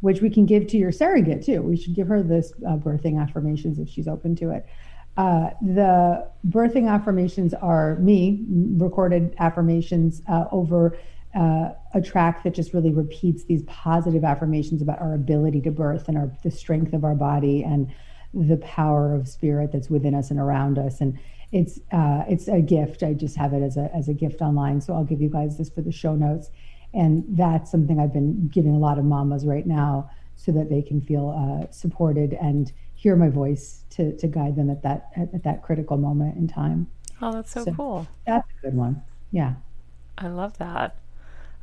[0.00, 1.60] which we can give to your surrogate too.
[1.60, 4.66] We should give her this uh, birthing affirmations if she's open to it.
[5.18, 8.44] Uh, the birthing affirmations are me
[8.76, 10.96] recorded affirmations uh, over
[11.34, 16.08] uh, a track that just really repeats these positive affirmations about our ability to birth
[16.08, 17.92] and our the strength of our body and
[18.32, 21.00] the power of spirit that's within us and around us.
[21.00, 21.18] And
[21.52, 23.02] it's uh, it's a gift.
[23.02, 24.80] I just have it as a as a gift online.
[24.80, 26.50] So i'll give you guys this for the show notes.
[26.94, 30.82] And that's something i've been giving a lot of mamas right now so that they
[30.82, 35.32] can feel uh, supported and hear my voice to to guide them at that at,
[35.34, 36.88] at that critical moment in time.
[37.22, 38.08] Oh that's so, so cool.
[38.26, 39.02] that's a good one.
[39.30, 39.54] Yeah.
[40.18, 40.96] I love that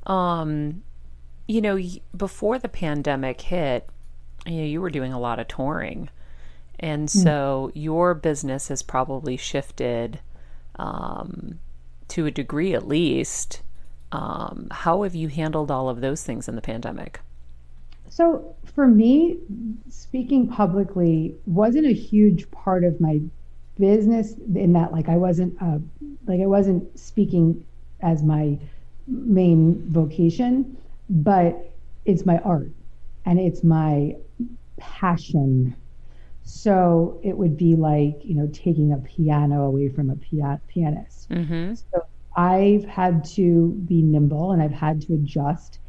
[0.05, 0.83] um
[1.47, 1.79] you know
[2.15, 3.87] before the pandemic hit
[4.45, 6.09] you know you were doing a lot of touring
[6.79, 7.19] and hmm.
[7.19, 7.81] so mm.
[7.81, 10.19] your business has probably shifted
[10.75, 11.59] um,
[12.09, 13.61] to a degree at least.
[14.11, 17.19] Um, how have you handled all of those things in the pandemic?
[18.09, 19.37] So for me,
[19.89, 23.21] speaking publicly wasn't a huge part of my
[23.79, 25.79] business in that like I wasn't uh,
[26.27, 27.65] like I wasn't speaking
[28.01, 28.59] as my
[29.07, 30.77] main vocation,
[31.09, 31.73] but
[32.05, 32.69] it's my art
[33.25, 34.15] and it's my
[34.77, 35.75] passion
[36.43, 41.29] so it would be like, you know, taking a piano away from a pia- pianist.
[41.29, 41.75] Mm-hmm.
[41.75, 45.79] So I've had to be nimble and I've had to adjust.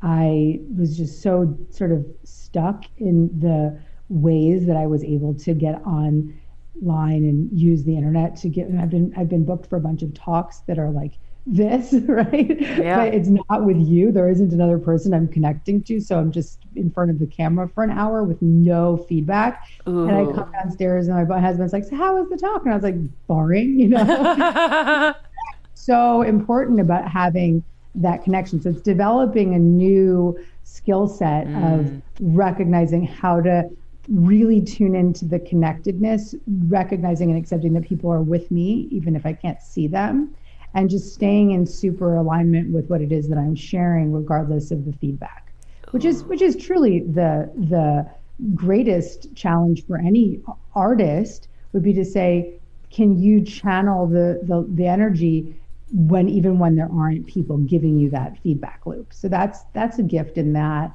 [0.00, 5.54] I was just so sort of stuck in the ways that I was able to
[5.54, 8.68] get online and use the internet to get.
[8.78, 11.14] I've been I've been booked for a bunch of talks that are like
[11.48, 12.60] this, right?
[12.60, 12.96] Yeah.
[12.96, 14.12] But it's not with you.
[14.12, 16.00] There isn't another person I'm connecting to.
[16.00, 19.66] So I'm just in front of the camera for an hour with no feedback.
[19.88, 20.06] Ooh.
[20.06, 22.62] And I come downstairs and my husband's like, So how was the talk?
[22.62, 25.14] And I was like, boring, you know?
[25.74, 28.60] so important about having that connection.
[28.60, 31.80] So it's developing a new skill set mm.
[31.80, 33.68] of recognizing how to
[34.08, 36.34] really tune into the connectedness,
[36.68, 40.34] recognizing and accepting that people are with me, even if I can't see them
[40.78, 44.84] and just staying in super alignment with what it is that I'm sharing, regardless of
[44.84, 45.52] the feedback,
[45.90, 48.08] which is which is truly the the
[48.54, 50.40] greatest challenge for any
[50.76, 52.60] artist would be to say,
[52.90, 55.56] can you channel the the, the energy
[55.90, 59.12] when even when there aren't people giving you that feedback loop.
[59.12, 60.92] So that's that's a gift in that.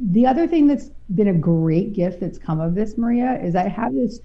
[0.00, 3.66] The other thing that's been a great gift that's come of this, Maria, is I
[3.66, 4.20] have this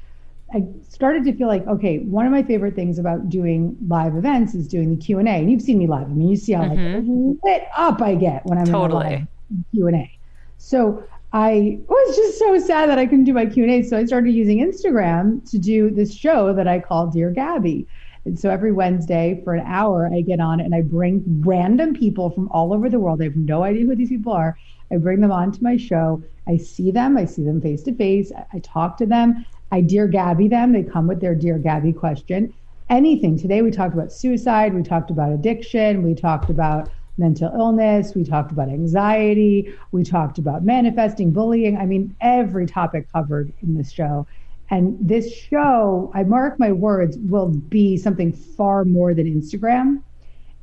[0.53, 4.55] I started to feel like, okay, one of my favorite things about doing live events
[4.55, 5.31] is doing the Q and A.
[5.31, 6.07] And you've seen me live.
[6.07, 7.29] I mean, you see how mm-hmm.
[7.43, 9.27] like lit up I get when I'm totally.
[9.73, 10.19] Q and A.
[10.57, 13.83] So I was just so sad that I couldn't do my Q and A.
[13.83, 17.87] So I started using Instagram to do this show that I call Dear Gabby.
[18.25, 22.29] And so every Wednesday for an hour, I get on and I bring random people
[22.31, 23.21] from all over the world.
[23.21, 24.57] I have no idea who these people are.
[24.91, 26.21] I bring them onto my show.
[26.47, 27.15] I see them.
[27.15, 28.31] I see them face to face.
[28.51, 29.45] I talk to them.
[29.71, 30.71] I Dear Gabby them.
[30.73, 32.53] They come with their Dear Gabby question.
[32.89, 33.37] Anything.
[33.37, 34.73] Today we talked about suicide.
[34.73, 36.01] We talked about addiction.
[36.01, 38.15] We talked about mental illness.
[38.15, 39.71] We talked about anxiety.
[39.91, 41.77] We talked about manifesting, bullying.
[41.77, 44.25] I mean, every topic covered in this show.
[44.71, 50.01] And this show, I mark my words, will be something far more than Instagram.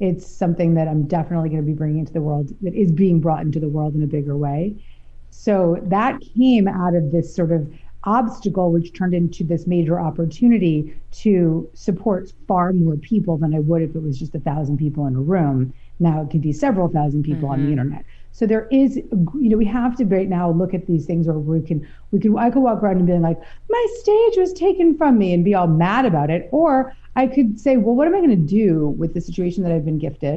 [0.01, 3.21] It's something that I'm definitely going to be bringing into the world, that is being
[3.21, 4.85] brought into the world in a bigger way.
[5.31, 7.73] So that came out of this sort of
[8.07, 13.83] obstacle, which turned into this major opportunity to support far more people than I would
[13.83, 15.75] if it was just a thousand people in a room.
[15.99, 17.53] Now it can be several thousand people mm-hmm.
[17.53, 17.81] on the mm-hmm.
[17.81, 18.05] internet.
[18.33, 21.39] So there is, you know, we have to right now look at these things, or
[21.39, 24.97] we can, we can, I could walk around and be like, my stage was taken
[24.97, 28.15] from me, and be all mad about it, or I could say, well, what am
[28.15, 30.37] I going to do with the situation that I've been gifted?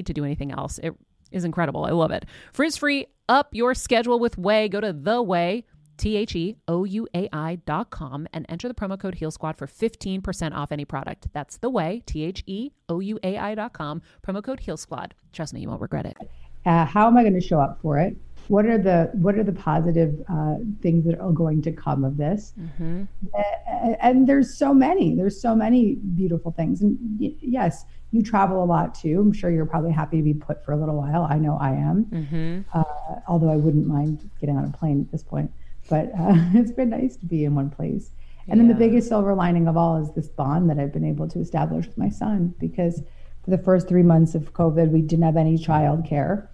[0.07, 0.79] to do anything else.
[0.79, 0.93] It
[1.31, 1.85] is incredible.
[1.85, 2.25] I love it.
[2.53, 4.69] Frizz free, up your schedule with Ouai.
[4.69, 5.63] Go to the Ouai,
[5.97, 9.31] T H E O U A I dot com, and enter the promo code Heal
[9.31, 11.27] Squad for 15% off any product.
[11.33, 14.77] That's the Ouai, T H E O U A I dot com, promo code Heal
[14.77, 15.13] Squad.
[15.31, 16.17] Trust me, you won't regret it.
[16.65, 18.15] Uh, how am I going to show up for it?
[18.47, 22.17] What are the what are the positive uh, things that are going to come of
[22.17, 22.53] this?
[22.59, 23.03] Mm-hmm.
[23.33, 25.15] Uh, and there's so many.
[25.15, 26.81] There's so many beautiful things.
[26.81, 29.19] And y- yes, you travel a lot too.
[29.19, 31.27] I'm sure you're probably happy to be put for a little while.
[31.29, 32.05] I know I am.
[32.05, 32.77] Mm-hmm.
[32.77, 32.83] Uh,
[33.27, 35.51] although I wouldn't mind getting on a plane at this point.
[35.89, 38.11] But uh, it's been nice to be in one place.
[38.47, 38.63] And yeah.
[38.63, 41.39] then the biggest silver lining of all is this bond that I've been able to
[41.39, 43.01] establish with my son because
[43.43, 46.49] for the first three months of COVID, we didn't have any child care.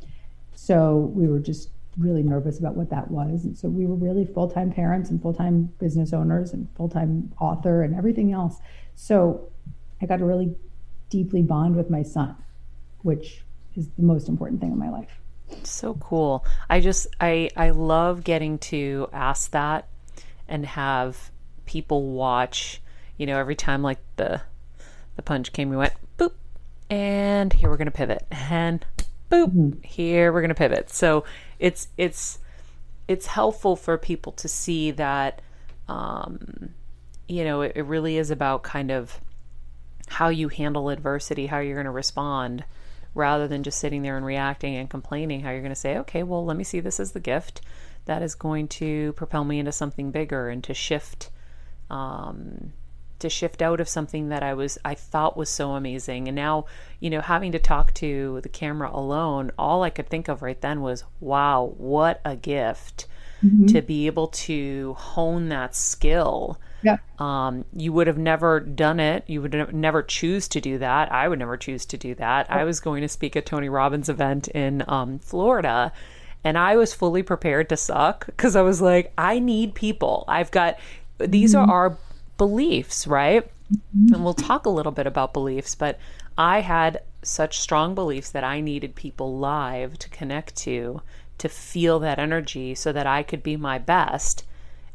[0.54, 3.46] So we were just really nervous about what that was.
[3.46, 6.90] And so we were really full time parents and full time business owners and full
[6.90, 8.60] time author and everything else.
[8.96, 9.50] So
[10.02, 10.56] I got to really
[11.10, 12.36] deeply bond with my son,
[13.02, 13.44] which
[13.76, 15.20] is the most important thing in my life.
[15.64, 16.46] So cool.
[16.70, 19.88] I just I I love getting to ask that
[20.48, 21.32] and have
[21.66, 22.82] people watch,
[23.18, 24.42] you know, every time like the
[25.16, 26.34] the punch came we went boop
[26.90, 28.86] and here we're going to pivot and
[29.32, 29.82] boop mm-hmm.
[29.82, 30.90] here we're going to pivot.
[30.90, 31.24] So
[31.60, 32.40] it's it's
[33.08, 35.42] it's helpful for people to see that
[35.88, 36.74] um
[37.30, 39.20] you know, it, it really is about kind of
[40.08, 42.64] how you handle adversity, how you're going to respond,
[43.14, 45.42] rather than just sitting there and reacting and complaining.
[45.42, 47.62] How you're going to say, okay, well, let me see this as the gift
[48.06, 51.30] that is going to propel me into something bigger and to shift,
[51.90, 52.74] um,
[53.20, 56.28] to shift out of something that I was I thought was so amazing.
[56.28, 56.66] And now,
[57.00, 60.62] you know, having to talk to the camera alone, all I could think of right
[60.62, 63.08] then was, wow, what a gift
[63.44, 63.66] mm-hmm.
[63.66, 66.98] to be able to hone that skill yeah.
[67.20, 69.24] Um, you would have never done it.
[69.28, 71.12] You would never choose to do that.
[71.12, 72.50] I would never choose to do that.
[72.50, 75.92] I was going to speak at Tony Robbins' event in um, Florida,
[76.44, 80.24] and I was fully prepared to suck because I was like, I need people.
[80.28, 80.80] I've got
[81.18, 81.70] these mm-hmm.
[81.70, 81.98] are our
[82.38, 83.44] beliefs, right?
[83.44, 84.14] Mm-hmm.
[84.14, 86.00] And we'll talk a little bit about beliefs, but
[86.38, 91.02] I had such strong beliefs that I needed people live to connect to,
[91.40, 94.46] to feel that energy so that I could be my best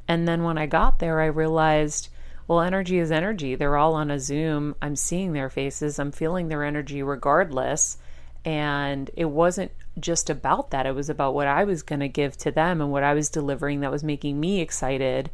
[0.08, 2.08] and then when I got there, I realized,
[2.48, 3.54] well, energy is energy.
[3.54, 4.74] They're all on a Zoom.
[4.82, 7.98] I'm seeing their faces, I'm feeling their energy regardless.
[8.44, 12.36] And it wasn't just about that, it was about what I was going to give
[12.38, 15.30] to them and what I was delivering that was making me excited.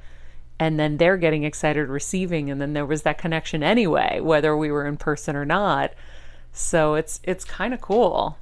[0.60, 2.50] And then they're getting excited receiving.
[2.50, 5.92] And then there was that connection anyway, whether we were in person or not.
[6.52, 8.36] So it's it's kind of cool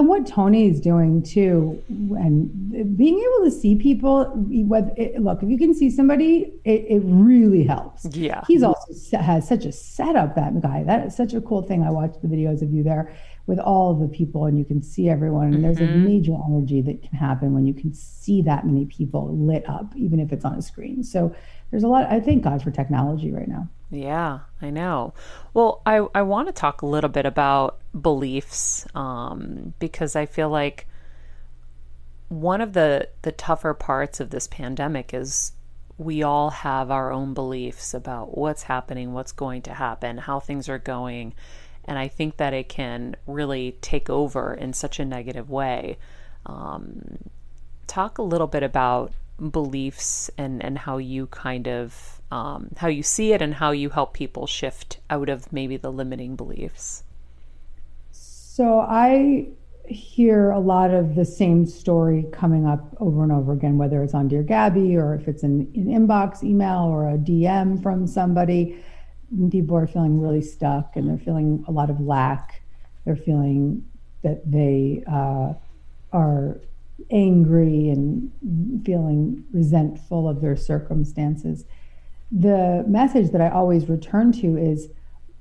[0.00, 4.24] and what Tony is doing too, and being able to see people.
[4.34, 8.06] Whether look, if you can see somebody, it, it really helps.
[8.16, 10.34] Yeah, he's also has such a setup.
[10.36, 11.82] That guy, that is such a cool thing.
[11.82, 13.14] I watched the videos of you there
[13.46, 15.48] with all of the people, and you can see everyone.
[15.48, 15.62] And mm-hmm.
[15.64, 16.04] there's a mm-hmm.
[16.06, 20.18] major energy that can happen when you can see that many people lit up, even
[20.18, 21.02] if it's on a screen.
[21.04, 21.34] So
[21.70, 22.10] there's a lot.
[22.10, 23.68] I thank God for technology right now.
[23.90, 25.14] Yeah, I know.
[25.52, 30.48] Well, I, I want to talk a little bit about beliefs um, because I feel
[30.48, 30.86] like
[32.28, 35.52] one of the, the tougher parts of this pandemic is
[35.98, 40.68] we all have our own beliefs about what's happening, what's going to happen, how things
[40.68, 41.34] are going.
[41.84, 45.98] And I think that it can really take over in such a negative way.
[46.46, 47.18] Um,
[47.86, 49.12] talk a little bit about
[49.48, 53.90] beliefs and, and how you kind of um, how you see it and how you
[53.90, 57.02] help people shift out of maybe the limiting beliefs.
[58.12, 59.48] So I
[59.86, 64.14] hear a lot of the same story coming up over and over again, whether it's
[64.14, 68.82] on Dear Gabby or if it's in an inbox email or a DM from somebody.
[69.50, 72.62] People are feeling really stuck and they're feeling a lot of lack.
[73.04, 73.84] They're feeling
[74.22, 75.54] that they uh,
[76.12, 76.60] are
[77.10, 78.30] angry and
[78.84, 81.64] feeling resentful of their circumstances
[82.32, 84.88] the message that I always return to is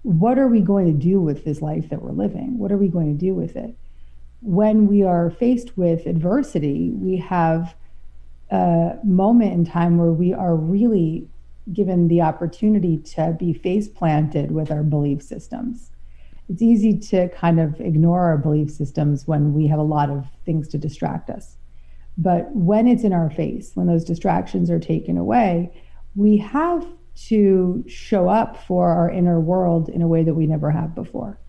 [0.01, 2.57] what are we going to do with this life that we're living?
[2.57, 3.75] What are we going to do with it?
[4.41, 7.75] When we are faced with adversity, we have
[8.49, 11.27] a moment in time where we are really
[11.71, 15.91] given the opportunity to be face planted with our belief systems.
[16.49, 20.25] It's easy to kind of ignore our belief systems when we have a lot of
[20.45, 21.57] things to distract us.
[22.17, 25.71] But when it's in our face, when those distractions are taken away,
[26.15, 26.85] we have
[27.27, 31.39] to show up for our inner world in a way that we never have before.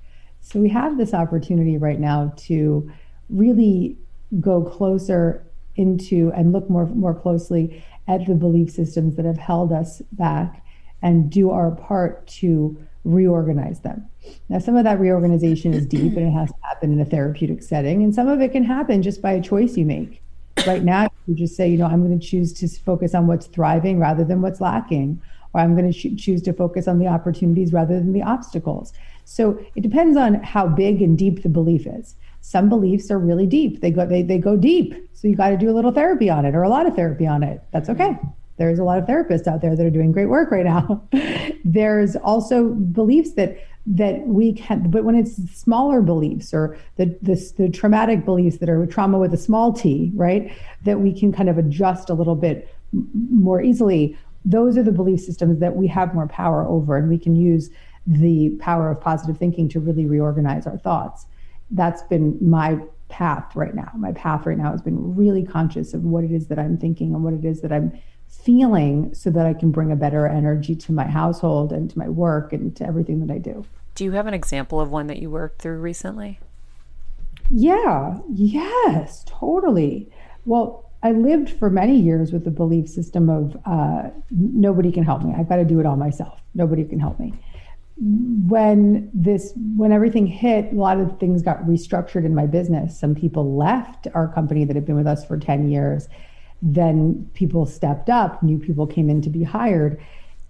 [0.41, 2.91] So we have this opportunity right now to
[3.29, 3.99] really
[4.39, 5.47] go closer
[5.77, 10.65] into and look more more closely at the belief systems that have held us back
[11.03, 14.07] and do our part to reorganize them.
[14.49, 17.63] Now, some of that reorganization is deep and it has to happen in a therapeutic
[17.63, 20.23] setting, and some of it can happen just by a choice you make.
[20.67, 23.47] Right now, you just say, you know, I'm going to choose to focus on what's
[23.47, 25.21] thriving rather than what's lacking,
[25.55, 28.93] or I'm going to choose to focus on the opportunities rather than the obstacles.
[29.25, 32.15] So it depends on how big and deep the belief is.
[32.43, 34.95] Some beliefs are really deep; they go they they go deep.
[35.13, 37.27] So you got to do a little therapy on it or a lot of therapy
[37.27, 37.63] on it.
[37.71, 38.19] That's okay
[38.61, 41.03] there's a lot of therapists out there that are doing great work right now.
[41.65, 43.57] there's also beliefs that
[43.87, 48.69] that we can, but when it's smaller beliefs or the, the, the traumatic beliefs that
[48.69, 50.53] are trauma with a small t, right,
[50.85, 54.19] that we can kind of adjust a little bit more easily.
[54.45, 57.71] Those are the belief systems that we have more power over, and we can use
[58.07, 61.25] the power of positive thinking to really reorganize our thoughts.
[61.71, 63.91] That's been my path right now.
[63.97, 67.15] My path right now has been really conscious of what it is that I'm thinking
[67.15, 67.99] and what it is that I'm
[68.31, 72.09] feeling so that I can bring a better energy to my household and to my
[72.09, 73.65] work and to everything that I do.
[73.95, 76.39] Do you have an example of one that you worked through recently?
[77.51, 80.11] Yeah, yes, totally.
[80.47, 85.23] Well, I lived for many years with the belief system of uh, nobody can help
[85.23, 85.35] me.
[85.37, 86.41] I've got to do it all myself.
[86.55, 87.35] Nobody can help me.
[87.97, 92.99] When this, when everything hit, a lot of things got restructured in my business.
[92.99, 96.09] Some people left our company that had been with us for 10 years
[96.63, 100.01] then people stepped up, new people came in to be hired.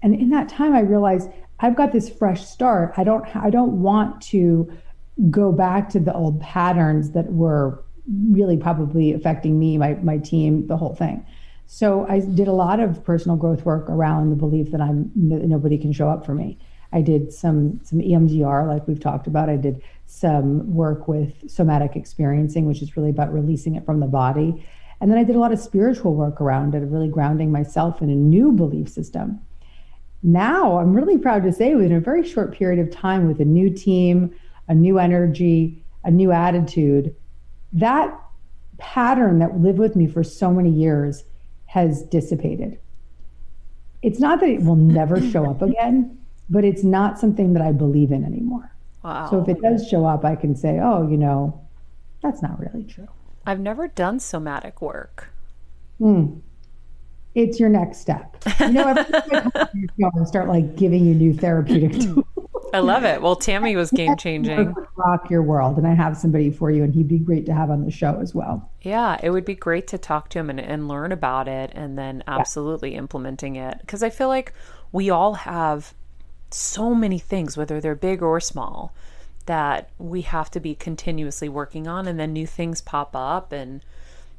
[0.03, 1.31] And in that time, I realized
[1.61, 2.95] I've got this fresh start.
[2.97, 4.73] I don't, I don't want to
[5.31, 7.83] go back to the old patterns that were
[8.31, 11.25] really probably affecting me, my, my team, the whole thing.
[11.67, 15.79] So I did a lot of personal growth work around the belief that I'm nobody
[15.79, 16.59] can show up for me.
[16.93, 19.49] I did some some EMDR, like we've talked about.
[19.49, 24.09] I did some work with somatic experiencing, which is really about releasing it from the
[24.09, 24.67] body.
[25.01, 28.11] And then I did a lot of spiritual work around it, really grounding myself in
[28.11, 29.41] a new belief system.
[30.23, 33.45] Now I'm really proud to say, within a very short period of time, with a
[33.45, 34.35] new team,
[34.69, 37.15] a new energy, a new attitude,
[37.73, 38.19] that
[38.79, 41.25] pattern that lived with me for so many years
[41.67, 42.79] has dissipated.
[44.03, 46.19] It's not that it will never show up again,
[46.51, 48.75] but it's not something that I believe in anymore.
[49.03, 49.31] Wow.
[49.31, 51.67] So if it does show up, I can say, oh, you know,
[52.23, 53.09] that's not really true.
[53.47, 55.31] I've never done somatic work.
[56.01, 56.41] Mm.
[57.35, 58.37] It's your next step.
[58.61, 62.25] You know, start like giving you new therapeutic tools.
[62.75, 63.21] I love it.
[63.21, 64.75] Well, Tammy was game changing.
[64.97, 67.71] Rock your world, and I have somebody for you, and he'd be great to have
[67.71, 68.71] on the show as well.
[68.83, 71.99] Yeah, it would be great to talk to him and, and learn about it, and
[71.99, 72.99] then absolutely yeah.
[72.99, 73.79] implementing it.
[73.81, 74.53] Because I feel like
[74.93, 75.95] we all have
[76.51, 78.95] so many things, whether they're big or small,
[79.51, 83.85] that we have to be continuously working on and then new things pop up and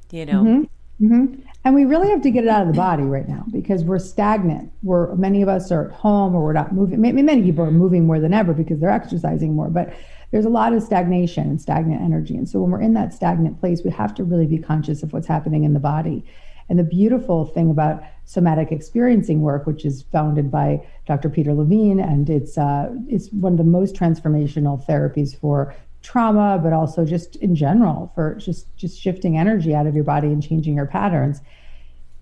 [0.10, 0.42] you know.
[0.42, 0.64] Mm-hmm.
[1.06, 1.42] Mm-hmm.
[1.66, 4.00] and we really have to get it out of the body right now because we're
[4.00, 4.72] stagnant.
[4.84, 7.02] We're many of us are at home or we're not moving.
[7.02, 9.94] Many people are moving more than ever because they're exercising more but
[10.32, 12.38] there's a lot of stagnation and stagnant energy.
[12.38, 15.12] And so when we're in that stagnant place we have to really be conscious of
[15.12, 16.24] what's happening in the body
[16.70, 21.30] and the beautiful thing about somatic experiencing work, which is founded by Dr.
[21.30, 26.74] Peter Levine, and it's uh, it's one of the most transformational therapies for trauma, but
[26.74, 30.76] also just in general for just just shifting energy out of your body and changing
[30.76, 31.42] your patterns.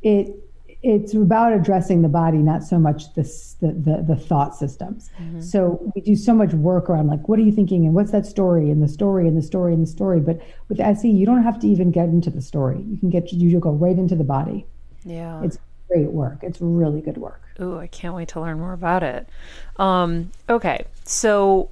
[0.02, 0.49] It
[0.82, 5.10] it's about addressing the body, not so much this, the, the, the thought systems.
[5.20, 5.42] Mm-hmm.
[5.42, 7.86] So we do so much work around like, what are you thinking?
[7.86, 10.22] And what's that story and the story and the story and the story.
[10.22, 12.82] But with SE, you don't have to even get into the story.
[12.88, 14.66] You can get, you go right into the body.
[15.04, 15.44] Yeah.
[15.44, 15.58] It's
[15.90, 16.40] great work.
[16.44, 17.42] It's really good work.
[17.60, 19.28] Ooh, I can't wait to learn more about it.
[19.76, 20.86] Um, okay.
[21.04, 21.72] So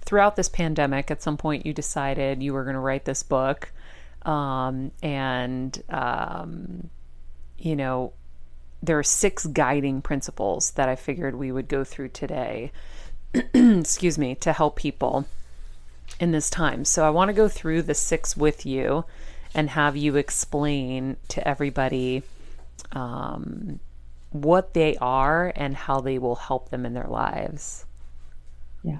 [0.00, 3.70] throughout this pandemic, at some point you decided you were going to write this book.
[4.22, 6.88] Um, and, um,
[7.58, 8.14] you know,
[8.82, 12.72] there are six guiding principles that I figured we would go through today.
[13.54, 15.26] excuse me, to help people
[16.20, 16.84] in this time.
[16.84, 19.04] So I want to go through the six with you
[19.54, 22.22] and have you explain to everybody
[22.92, 23.80] um,
[24.30, 27.84] what they are and how they will help them in their lives.
[28.82, 28.98] Yeah.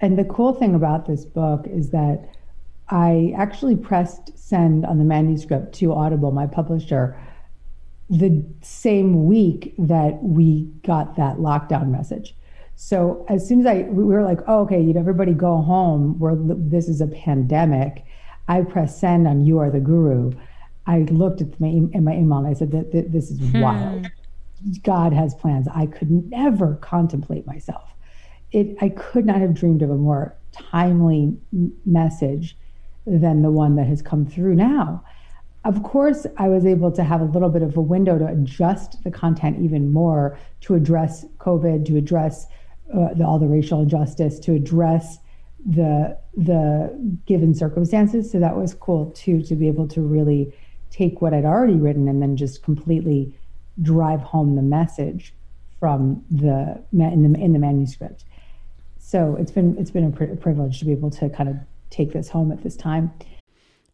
[0.00, 2.28] And the cool thing about this book is that
[2.90, 7.16] I actually pressed send on the manuscript to Audible, my publisher,
[8.10, 12.34] the same week that we got that lockdown message.
[12.76, 16.18] So as soon as I, we were like, oh, okay, you know, everybody go home.
[16.18, 18.04] Where this is a pandemic.
[18.48, 20.32] I pressed send on "You Are the Guru."
[20.86, 23.60] I looked at my in my email and I said that, this is hmm.
[23.60, 24.10] wild.
[24.82, 25.66] God has plans.
[25.74, 27.94] I could never contemplate myself.
[28.52, 28.76] It.
[28.80, 31.36] I could not have dreamed of a more timely
[31.86, 32.56] message
[33.06, 35.04] than the one that has come through now
[35.64, 39.02] of course, I was able to have a little bit of a window to adjust
[39.02, 42.46] the content even more to address COVID, to address
[42.92, 45.18] uh, the, all the racial injustice, to address
[45.66, 46.92] the the
[47.26, 48.30] given circumstances.
[48.30, 50.52] So that was cool too to be able to really
[50.90, 53.34] take what I'd already written and then just completely
[53.80, 55.34] drive home the message
[55.80, 58.24] from the in the in the manuscript.
[58.98, 61.56] So it's been it's been a, pri- privilege to be able to kind of
[61.88, 63.12] take this home at this time.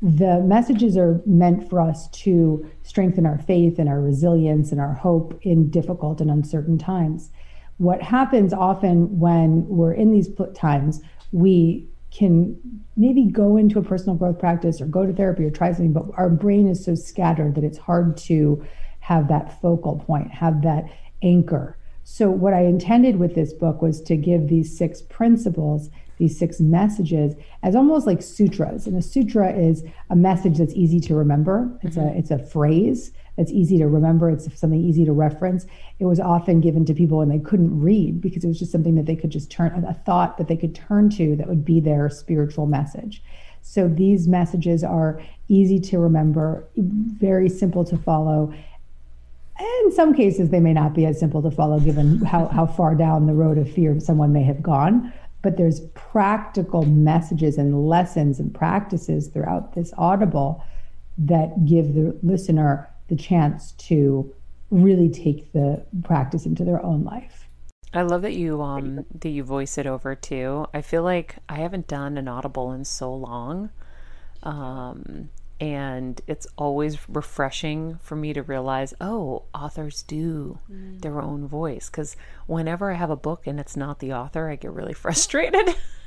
[0.00, 4.94] the messages are meant for us to strengthen our faith and our resilience and our
[4.94, 7.30] hope in difficult and uncertain times.
[7.78, 11.00] What happens often when we're in these times,
[11.32, 12.56] we can
[12.96, 16.06] maybe go into a personal growth practice or go to therapy or try something, but
[16.16, 18.64] our brain is so scattered that it's hard to
[19.00, 20.84] have that focal point, have that
[21.22, 21.76] anchor.
[22.04, 26.60] So, what I intended with this book was to give these six principles these six
[26.60, 28.86] messages as almost like sutras.
[28.86, 31.70] And a sutra is a message that's easy to remember.
[31.82, 32.16] It's mm-hmm.
[32.16, 34.28] a it's a phrase that's easy to remember.
[34.28, 35.64] It's something easy to reference.
[36.00, 38.96] It was often given to people when they couldn't read because it was just something
[38.96, 41.80] that they could just turn a thought that they could turn to that would be
[41.80, 43.22] their spiritual message.
[43.62, 48.52] So these messages are easy to remember, very simple to follow.
[49.60, 52.94] In some cases, they may not be as simple to follow given how, how far
[52.94, 55.12] down the road of fear someone may have gone
[55.42, 60.64] but there's practical messages and lessons and practices throughout this audible
[61.16, 64.32] that give the listener the chance to
[64.70, 67.48] really take the practice into their own life.
[67.94, 70.66] I love that you um that you voice it over too.
[70.74, 73.70] I feel like I haven't done an audible in so long.
[74.42, 75.30] Um
[75.60, 81.00] and it's always refreshing for me to realize oh authors do mm.
[81.00, 84.56] their own voice because whenever i have a book and it's not the author i
[84.56, 85.74] get really frustrated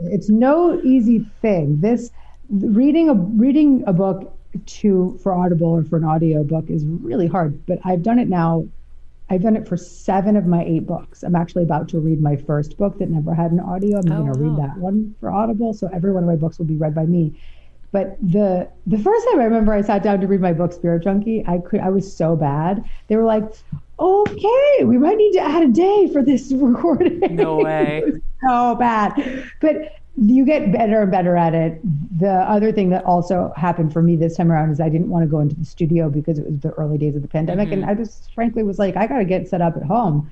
[0.00, 2.10] it's no easy thing this
[2.50, 4.34] reading a reading a book
[4.66, 8.28] to for audible or for an audio book is really hard but i've done it
[8.28, 8.66] now
[9.30, 11.22] I've done it for seven of my eight books.
[11.22, 13.98] I'm actually about to read my first book that never had an audio.
[13.98, 14.48] I'm oh, going to wow.
[14.48, 15.74] read that one for Audible.
[15.74, 17.38] So every one of my books will be read by me.
[17.90, 21.02] But the the first time I remember I sat down to read my book Spirit
[21.02, 22.84] Junkie, I could I was so bad.
[23.08, 23.44] They were like,
[23.98, 28.02] "Okay, we might need to add a day for this recording." No way.
[28.46, 29.50] so bad.
[29.60, 31.80] But you get better and better at it.
[32.18, 35.22] The other thing that also happened for me this time around is I didn't want
[35.22, 37.82] to go into the studio because it was the early days of the pandemic, mm-hmm.
[37.82, 40.30] and I just frankly was like, I got to get set up at home.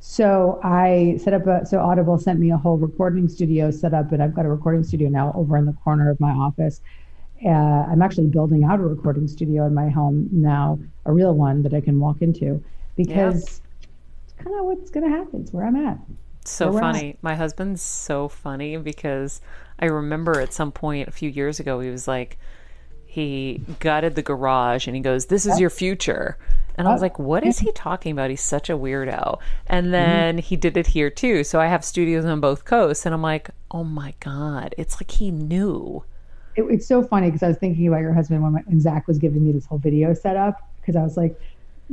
[0.00, 4.12] So I set up a so Audible sent me a whole recording studio set up,
[4.12, 6.80] and I've got a recording studio now over in the corner of my office.
[7.44, 11.62] Uh, I'm actually building out a recording studio in my home now, a real one
[11.62, 12.62] that I can walk into
[12.96, 13.60] because it's
[14.38, 15.42] kind of what's going to happen.
[15.42, 15.98] It's where I'm at.
[16.44, 17.10] So funny.
[17.10, 17.22] At.
[17.22, 19.40] My husband's so funny because
[19.78, 22.38] I remember at some point a few years ago, he was like,
[23.18, 26.36] he gutted the garage and he goes, This is your future.
[26.76, 28.30] And I was like, what is he talking about?
[28.30, 29.40] He's such a weirdo.
[29.66, 30.46] And then mm-hmm.
[30.46, 31.42] he did it here too.
[31.42, 33.04] So I have studios on both coasts.
[33.04, 34.76] And I'm like, oh my God.
[34.78, 36.04] It's like he knew.
[36.54, 39.08] It, it's so funny because I was thinking about your husband when, my, when Zach
[39.08, 41.36] was giving me this whole video setup because I was like,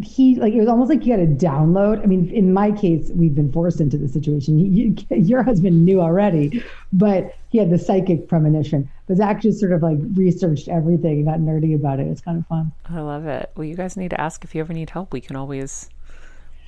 [0.03, 2.03] he like it was almost like you had to download.
[2.03, 4.59] I mean, in my case, we've been forced into the situation.
[4.59, 8.89] You, your husband knew already, but he had the psychic premonition.
[9.07, 12.07] But Zach just sort of like researched everything and got nerdy about it.
[12.07, 12.71] It's kind of fun.
[12.89, 13.51] I love it.
[13.55, 15.13] Well, you guys need to ask if you ever need help.
[15.13, 15.89] We can always.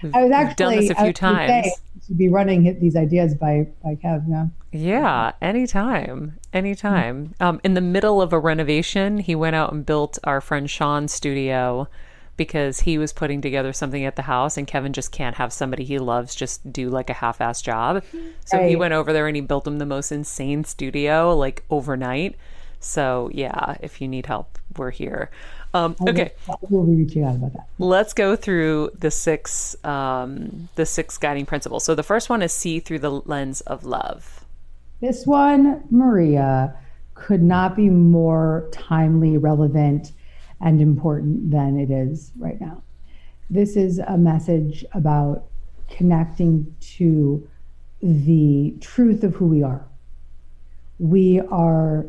[0.02, 1.68] We've, I was actually done this a few times.
[2.08, 4.46] To be running these ideas by by Kev, yeah.
[4.72, 7.30] Yeah, anytime, anytime.
[7.30, 7.44] Mm-hmm.
[7.44, 11.12] Um, in the middle of a renovation, he went out and built our friend Sean's
[11.12, 11.90] studio
[12.38, 15.84] because he was putting together something at the house and Kevin just can't have somebody
[15.84, 18.04] he loves just do like a half-ass job.
[18.46, 18.70] So right.
[18.70, 22.36] he went over there and he built him the most insane studio like overnight.
[22.80, 25.32] So yeah, if you need help, we're here.
[25.74, 26.32] Um, okay,
[26.70, 27.68] we'll be reaching out about that.
[27.78, 31.84] let's go through the six um, the six guiding principles.
[31.84, 34.46] So the first one is see through the lens of love.
[35.02, 36.74] This one, Maria,
[37.14, 40.14] could not be more timely, relevant,
[40.62, 42.82] and important than it is right now.
[43.50, 45.46] This is a message about
[45.90, 47.48] connecting to
[48.02, 49.86] the truth of who we are.
[51.00, 52.06] We are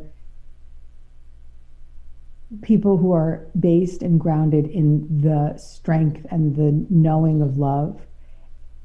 [2.63, 8.01] people who are based and grounded in the strength and the knowing of love.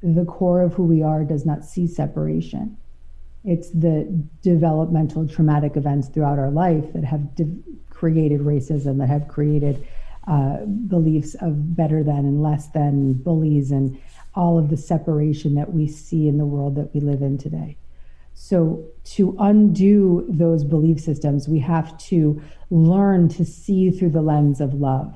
[0.01, 2.77] The core of who we are does not see separation.
[3.45, 4.07] It's the
[4.41, 7.57] developmental traumatic events throughout our life that have de-
[8.03, 9.87] created racism, that have created
[10.27, 13.97] uh, beliefs of better than and less than, bullies, and
[14.35, 17.77] all of the separation that we see in the world that we live in today.
[18.33, 18.83] So,
[19.15, 24.73] to undo those belief systems, we have to learn to see through the lens of
[24.73, 25.15] love.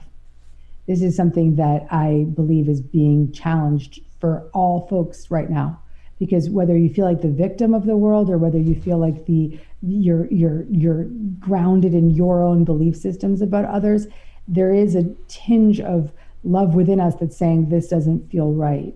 [0.87, 5.81] This is something that I believe is being challenged for all folks right now.
[6.19, 9.25] Because whether you feel like the victim of the world or whether you feel like
[9.25, 11.05] the you're you're you're
[11.39, 14.07] grounded in your own belief systems about others,
[14.47, 16.11] there is a tinge of
[16.43, 18.95] love within us that's saying this doesn't feel right.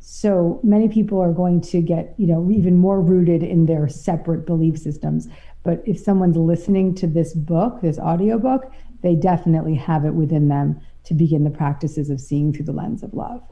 [0.00, 4.46] So many people are going to get, you know, even more rooted in their separate
[4.46, 5.28] belief systems.
[5.64, 10.80] But if someone's listening to this book, this audiobook, they definitely have it within them
[11.04, 13.42] to begin the practices of seeing through the lens of love.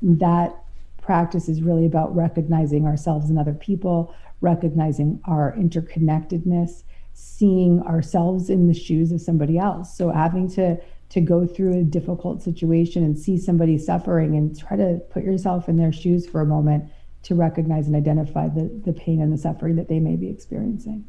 [0.00, 0.54] That
[1.00, 6.82] practice is really about recognizing ourselves and other people, recognizing our interconnectedness,
[7.14, 9.96] seeing ourselves in the shoes of somebody else.
[9.96, 10.78] So having to
[11.10, 15.68] to go through a difficult situation and see somebody suffering and try to put yourself
[15.68, 16.90] in their shoes for a moment
[17.24, 21.04] to recognize and identify the, the pain and the suffering that they may be experiencing.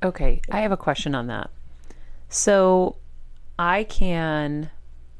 [0.00, 1.50] Okay, I have a question on that.
[2.28, 2.96] So
[3.58, 4.70] I can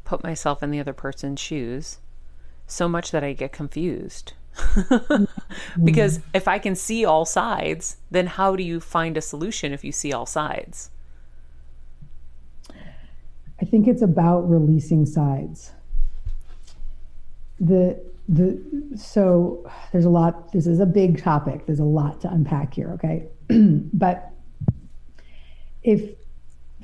[0.05, 1.99] put myself in the other person's shoes
[2.65, 4.35] so much that I get confused.
[5.85, 9.85] because if I can see all sides, then how do you find a solution if
[9.85, 10.91] you see all sides?
[13.61, 15.73] I think it's about releasing sides.
[17.61, 18.61] The the
[18.97, 20.53] so there's a lot.
[20.53, 21.67] This is a big topic.
[21.67, 22.91] There's a lot to unpack here.
[22.93, 23.27] Okay,
[23.93, 24.33] but
[25.83, 26.11] if, if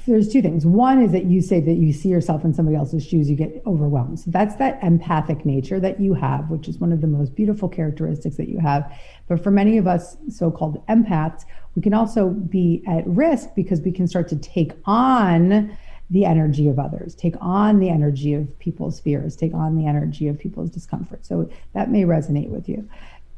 [0.07, 0.67] there's two things.
[0.67, 3.63] One is that you say that you see yourself in somebody else's shoes, you get
[3.67, 4.21] overwhelmed.
[4.21, 7.69] So that's that empathic nature that you have, which is one of the most beautiful
[7.69, 8.93] characteristics that you have.
[9.29, 11.45] But for many of us so-called empaths,
[11.75, 15.77] we can also be at risk because we can start to take on
[16.11, 20.29] the energy of others, take on the energy of people's fears, take on the energy
[20.29, 21.25] of people's discomfort.
[21.25, 22.89] So that may resonate with you.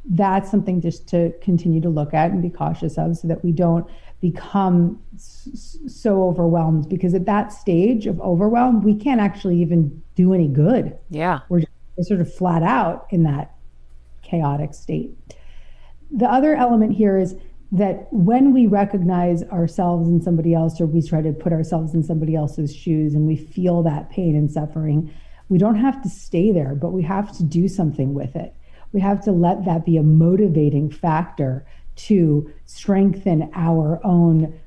[0.04, 3.52] That's something just to continue to look at and be cautious of so that we
[3.52, 3.88] don't
[4.20, 10.48] become so overwhelmed because at that stage of overwhelm, we can't actually even do any
[10.48, 10.96] good.
[11.10, 11.40] Yeah.
[11.48, 13.54] We're, just, we're sort of flat out in that
[14.22, 15.10] chaotic state.
[16.10, 17.36] The other element here is
[17.72, 22.02] that when we recognize ourselves in somebody else or we try to put ourselves in
[22.02, 25.12] somebody else's shoes and we feel that pain and suffering,
[25.48, 28.54] we don't have to stay there, but we have to do something with it.
[28.92, 34.58] We have to let that be a motivating factor to strengthen our own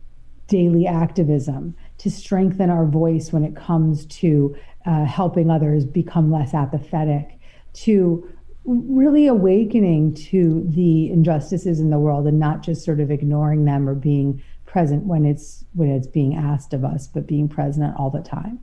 [0.48, 4.56] daily activism, to strengthen our voice when it comes to
[4.86, 7.40] uh, helping others become less apathetic,
[7.74, 8.28] to
[8.66, 13.88] really awakening to the injustices in the world and not just sort of ignoring them
[13.88, 18.10] or being present when it's when it's being asked of us but being present all
[18.10, 18.60] the time.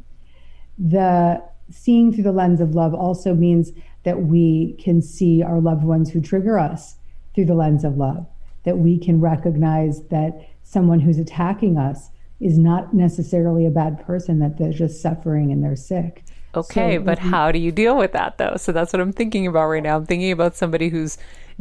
[0.79, 3.73] The seeing through the lens of love also means
[4.05, 6.97] that we can see our loved ones who trigger us
[7.35, 8.27] through the lens of love
[8.67, 14.39] that we can recognize that someone who's attacking us is not necessarily a bad person
[14.41, 16.23] that they're just suffering and they're sick
[16.57, 17.31] Okay, so, but mm-hmm.
[17.31, 18.57] how do you deal with that though?
[18.57, 19.97] So that's what I'm thinking about right now.
[19.97, 21.19] I'm thinking about somebody who's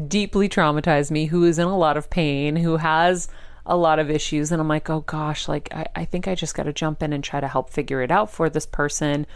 [0.07, 3.27] deeply traumatized me, who is in a lot of pain, who has
[3.65, 4.51] a lot of issues.
[4.51, 7.11] And I'm like, oh gosh, like I, I think I just got to jump in
[7.11, 9.27] and try to help figure it out for this person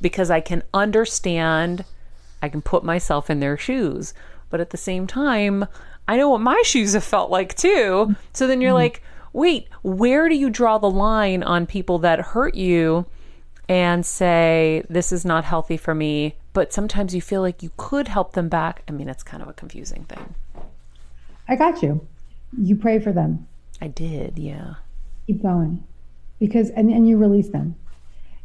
[0.00, 1.84] because I can understand,
[2.42, 4.12] I can put myself in their shoes.
[4.50, 5.66] But at the same time,
[6.08, 8.16] I know what my shoes have felt like too.
[8.32, 8.76] So then you're mm-hmm.
[8.76, 9.02] like,
[9.32, 13.06] wait, where do you draw the line on people that hurt you?
[13.68, 16.36] and say, This is not healthy for me.
[16.52, 18.82] But sometimes you feel like you could help them back.
[18.88, 20.34] I mean, it's kind of a confusing thing.
[21.46, 22.06] I got you.
[22.58, 23.46] You pray for them.
[23.80, 24.74] I did, yeah.
[25.26, 25.84] Keep going.
[26.40, 27.76] Because, and, and you release them.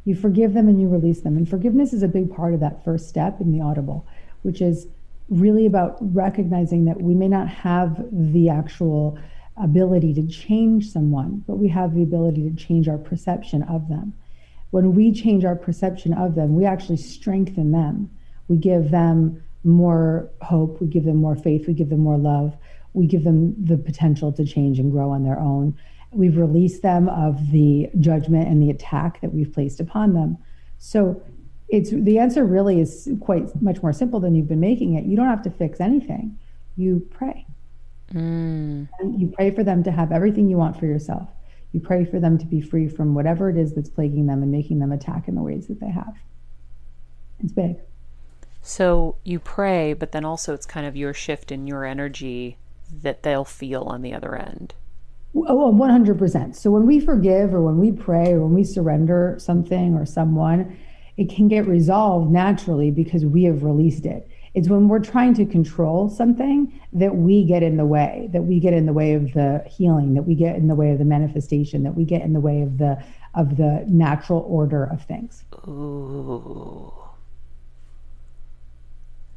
[0.06, 1.38] You forgive them and you release them.
[1.38, 4.06] And forgiveness is a big part of that first step in the audible,
[4.42, 4.88] which is
[5.30, 9.18] really about recognizing that we may not have the actual
[9.58, 14.14] ability to change someone, but we have the ability to change our perception of them
[14.74, 18.10] when we change our perception of them, we actually strengthen them.
[18.48, 22.58] We give them more hope, we give them more faith, we give them more love,
[22.94, 25.78] we give them the potential to change and grow on their own.
[26.12, 30.40] We've released them of the judgment and the attack that we've placed upon them.
[30.80, 31.22] So
[31.74, 35.06] it's the answer really is quite much more simple than you've been making it.
[35.06, 36.38] You don't have to fix anything.
[36.78, 37.48] You pray.
[38.14, 38.88] Mm.
[39.18, 41.30] you pray for them to have everything you want for yourself.
[41.72, 44.52] You pray for them to be free from whatever it is that's plaguing them and
[44.52, 46.14] making them attack in the ways that they have.
[47.44, 47.78] It's big.
[48.62, 52.58] So you pray, but then also it's kind of your shift in your energy
[53.02, 54.76] that they'll feel on the other end.
[55.36, 56.56] Oh, 100%.
[56.56, 60.78] So when we forgive or when we pray or when we surrender something or someone,
[61.18, 64.28] it can get resolved naturally because we have released it.
[64.54, 68.60] It's when we're trying to control something that we get in the way, that we
[68.60, 71.06] get in the way of the healing, that we get in the way of the
[71.06, 73.04] manifestation, that we get in the way of the
[73.34, 75.44] of the natural order of things.
[75.68, 76.94] Ooh.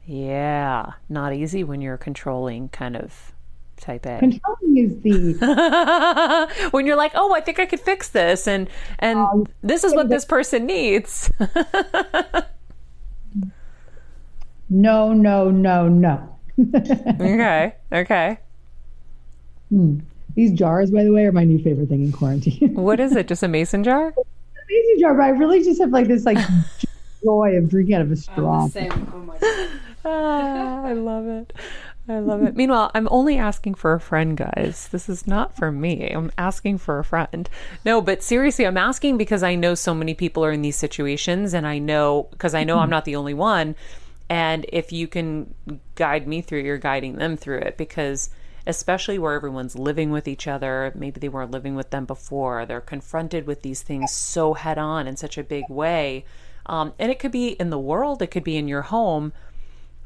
[0.04, 3.32] Yeah, not easy when you're controlling kind of
[3.76, 4.18] type A.
[4.18, 8.68] Controlling is the when you're like, oh, I think I could fix this, and
[8.98, 11.30] and um, this is what this person needs.
[14.68, 16.36] No, no, no, no.
[16.74, 17.74] okay.
[17.92, 18.38] Okay.
[19.68, 19.98] Hmm.
[20.34, 22.74] These jars, by the way, are my new favorite thing in quarantine.
[22.74, 23.28] what is it?
[23.28, 24.08] Just a mason jar?
[24.08, 24.12] a
[24.68, 26.38] mason jar, but I really just have like this like
[27.22, 28.68] joy of drinking out of a straw.
[28.74, 29.70] Oh my god.
[30.04, 31.52] ah, I love it.
[32.08, 32.54] I love it.
[32.54, 34.88] Meanwhile, I'm only asking for a friend, guys.
[34.92, 36.10] This is not for me.
[36.10, 37.48] I'm asking for a friend.
[37.84, 41.52] No, but seriously, I'm asking because I know so many people are in these situations,
[41.52, 43.74] and I know because I know I'm not the only one
[44.28, 45.54] and if you can
[45.94, 48.30] guide me through, you're guiding them through it because,
[48.66, 52.80] especially where everyone's living with each other, maybe they weren't living with them before, they're
[52.80, 56.24] confronted with these things so head on in such a big way.
[56.66, 59.32] Um, and it could be in the world, it could be in your home.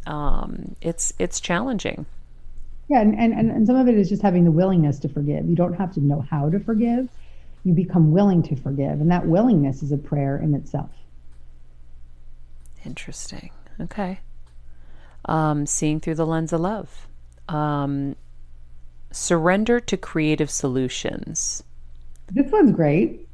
[0.07, 2.07] Um, it's it's challenging.
[2.89, 5.49] Yeah, and, and, and some of it is just having the willingness to forgive.
[5.49, 7.09] You don't have to know how to forgive.
[7.63, 9.01] You become willing to forgive.
[9.01, 10.91] And that willingness is a prayer in itself.
[12.85, 13.51] Interesting.
[13.81, 14.19] Okay.
[15.27, 17.07] Um, seeing through the lens of love.
[17.49, 18.17] Um,
[19.13, 21.63] surrender to creative solutions.
[22.33, 23.29] This one's great.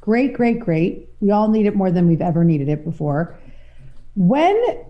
[0.00, 1.08] Great, great, great.
[1.20, 3.36] We all need it more than we've ever needed it before.
[4.14, 4.84] When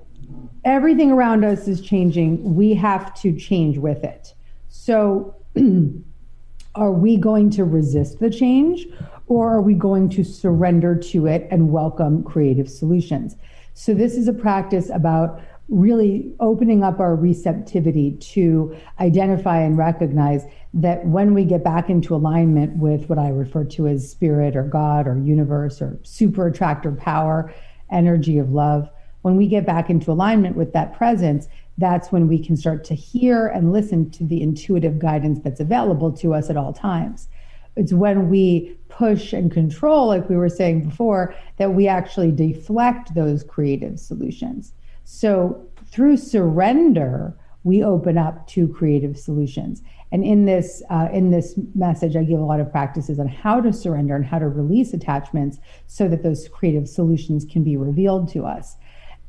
[0.64, 4.34] everything around us is changing, we have to change with it.
[4.68, 5.36] So,
[6.74, 8.86] are we going to resist the change
[9.26, 13.36] or are we going to surrender to it and welcome creative solutions?
[13.74, 20.44] So, this is a practice about really opening up our receptivity to identify and recognize
[20.74, 24.64] that when we get back into alignment with what I refer to as spirit or
[24.64, 27.54] God or universe or super attractor power,
[27.90, 28.90] energy of love,
[29.25, 31.49] when we get back into alignment with that presence,
[31.79, 36.12] that's when we can start to hear and listen to the intuitive guidance that's available
[36.12, 37.29] to us at all times.
[37.75, 43.14] It's when we push and control, like we were saying before, that we actually deflect
[43.14, 44.75] those creative solutions.
[45.05, 49.81] So through surrender, we open up to creative solutions.
[50.12, 53.62] And in this uh, in this message, I give a lot of practices on how
[53.62, 58.29] to surrender and how to release attachments so that those creative solutions can be revealed
[58.33, 58.77] to us.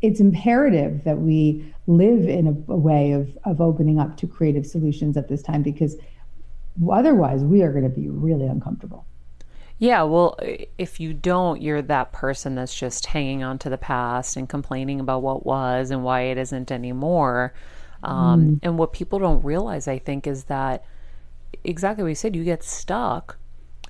[0.01, 4.65] It's imperative that we live in a, a way of, of opening up to creative
[4.65, 5.97] solutions at this time because
[6.91, 9.05] otherwise we are going to be really uncomfortable.
[9.77, 10.39] Yeah, well,
[10.77, 14.99] if you don't, you're that person that's just hanging on to the past and complaining
[15.01, 17.53] about what was and why it isn't anymore.
[18.03, 18.59] Um, mm.
[18.63, 20.85] And what people don't realize, I think, is that
[21.63, 23.37] exactly what you said, you get stuck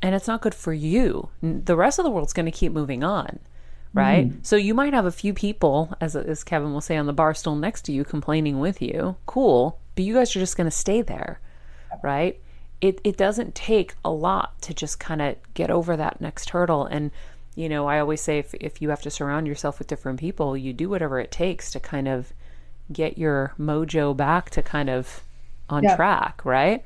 [0.01, 1.29] and it's not good for you.
[1.41, 3.39] The rest of the world's going to keep moving on,
[3.95, 4.29] right?
[4.29, 4.45] Mm.
[4.45, 7.33] So you might have a few people, as, as Kevin will say, on the bar
[7.33, 9.15] stool next to you complaining with you.
[9.25, 9.79] Cool.
[9.95, 11.39] But you guys are just going to stay there,
[12.03, 12.39] right?
[12.81, 16.85] it, it doesn't take a lot to just kind of get over that next hurdle.
[16.85, 17.11] And,
[17.55, 20.57] you know, I always say if, if you have to surround yourself with different people,
[20.57, 22.33] you do whatever it takes to kind of
[22.91, 25.23] get your mojo back to kind of
[25.69, 25.95] on yeah.
[25.95, 26.85] track, right?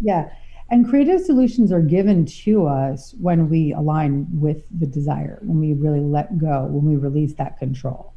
[0.00, 0.30] Yeah.
[0.70, 5.72] And creative solutions are given to us when we align with the desire, when we
[5.72, 8.12] really let go, when we release that control.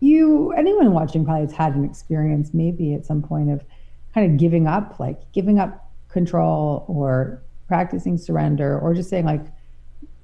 [0.00, 3.62] You, anyone watching probably has had an experience maybe at some point of
[4.14, 9.44] kind of giving up, like giving up control or practicing surrender or just saying, like,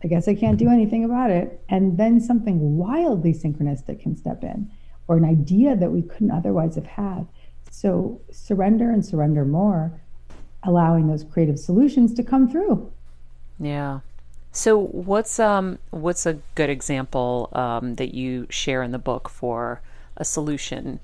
[0.02, 1.60] I guess I can't do anything about it.
[1.68, 4.70] And then something wildly synchronistic can step in
[5.08, 7.26] or an idea that we couldn't otherwise have had.
[7.70, 10.00] So surrender and surrender more,
[10.64, 12.90] allowing those creative solutions to come through.
[13.60, 14.00] Yeah.
[14.52, 19.80] So what's um what's a good example um, that you share in the book for
[20.16, 21.00] a solution?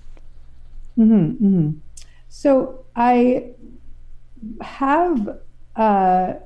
[0.97, 1.71] Hmm.
[2.29, 3.51] So I
[4.61, 5.39] have
[5.77, 6.37] a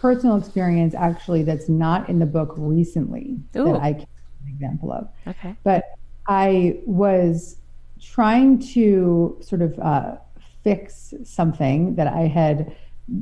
[0.00, 3.64] personal experience actually that's not in the book recently Ooh.
[3.64, 5.08] that I can give an example of.
[5.26, 5.54] Okay.
[5.64, 5.84] But
[6.28, 7.56] I was
[8.00, 10.16] trying to sort of uh,
[10.62, 12.76] fix something that I had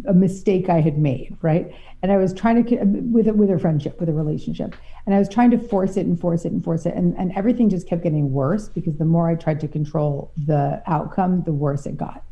[0.06, 1.72] a mistake I had made, right?
[2.02, 4.74] And I was trying to with a, with a friendship, with a relationship,
[5.06, 7.32] and I was trying to force it and force it and force it, and and
[7.36, 11.52] everything just kept getting worse because the more I tried to control the outcome, the
[11.52, 12.24] worse it got.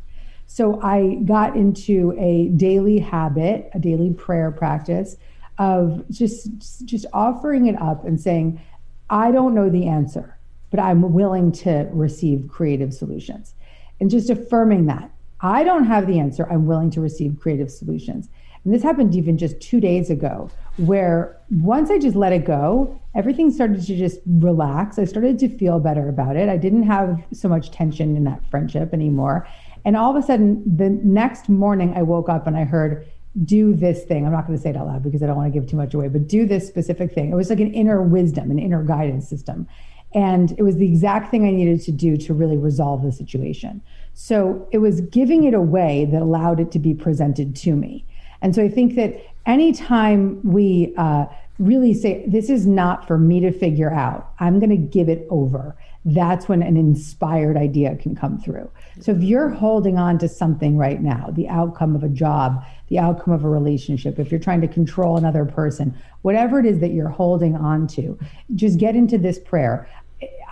[0.47, 5.17] So I got into a daily habit, a daily prayer practice
[5.57, 8.61] of just just offering it up and saying,
[9.09, 10.37] I don't know the answer,
[10.71, 13.55] but I'm willing to receive creative solutions.
[13.99, 15.11] And just affirming that.
[15.41, 16.47] I don't have the answer.
[16.51, 18.29] I'm willing to receive creative solutions.
[18.63, 22.99] And this happened even just 2 days ago where once I just let it go,
[23.13, 24.97] everything started to just relax.
[24.97, 26.49] I started to feel better about it.
[26.49, 29.47] I didn't have so much tension in that friendship anymore.
[29.85, 33.07] And all of a sudden, the next morning, I woke up and I heard,
[33.43, 34.25] do this thing.
[34.25, 35.75] I'm not going to say it out loud because I don't want to give too
[35.77, 37.29] much away, but do this specific thing.
[37.29, 39.67] It was like an inner wisdom, an inner guidance system.
[40.15, 43.81] And it was the exact thing I needed to do to really resolve the situation.
[44.13, 48.05] So it was giving it away that allowed it to be presented to me.
[48.41, 51.25] And so I think that anytime we uh,
[51.59, 55.27] really say, this is not for me to figure out, I'm going to give it
[55.29, 58.69] over, that's when an inspired idea can come through.
[59.01, 62.99] So if you're holding on to something right now, the outcome of a job, the
[62.99, 66.91] outcome of a relationship, if you're trying to control another person, whatever it is that
[66.91, 68.19] you're holding on to,
[68.53, 69.89] just get into this prayer.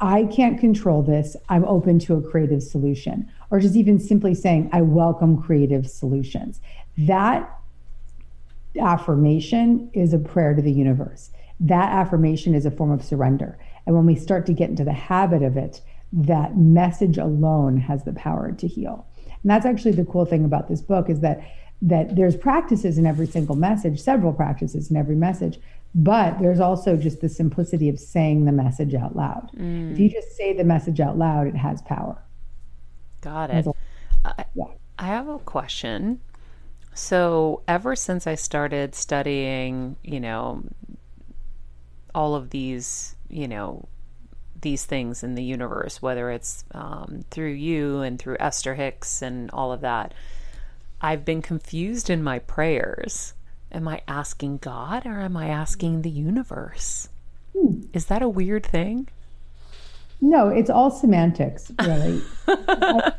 [0.02, 1.36] I can't control this.
[1.50, 3.30] I'm open to a creative solution.
[3.52, 6.60] Or just even simply saying, I welcome creative solutions.
[6.98, 7.50] That
[8.80, 11.30] affirmation is a prayer to the universe.
[11.60, 13.58] That affirmation is a form of surrender.
[13.86, 18.04] And when we start to get into the habit of it, that message alone has
[18.04, 19.06] the power to heal.
[19.44, 21.44] And that's actually the cool thing about this book is that
[21.82, 25.60] that there's practices in every single message, several practices in every message,
[25.94, 29.50] but there's also just the simplicity of saying the message out loud.
[29.54, 30.14] If you mm.
[30.14, 32.24] just say the message out loud, it has power.
[33.22, 33.68] Got it.
[34.24, 34.66] I, Yeah.
[34.98, 36.22] I have a question.
[36.94, 40.64] So, ever since I started studying, you know,
[42.14, 43.88] all of these, you know,
[44.64, 49.52] these things in the universe, whether it's um, through you and through Esther Hicks and
[49.52, 50.14] all of that,
[51.00, 53.34] I've been confused in my prayers.
[53.72, 57.10] Am I asking God or am I asking the universe?
[57.94, 59.08] Is that a weird thing?
[60.22, 62.22] No, it's all semantics, really.
[62.48, 63.14] I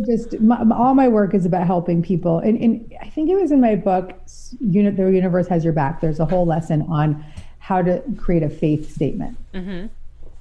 [0.06, 3.50] just my, all my work is about helping people, and, and I think it was
[3.50, 4.12] in my book,
[4.60, 7.24] "Unit the Universe Has Your Back." There's a whole lesson on
[7.58, 9.36] how to create a faith statement.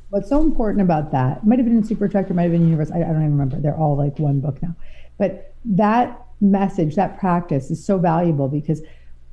[0.10, 1.46] What's so important about that?
[1.46, 2.92] Might have been in Super Attractor, might have been Universe.
[2.92, 3.60] I, I don't even remember.
[3.60, 4.76] They're all like one book now,
[5.18, 8.82] but that message, that practice, is so valuable because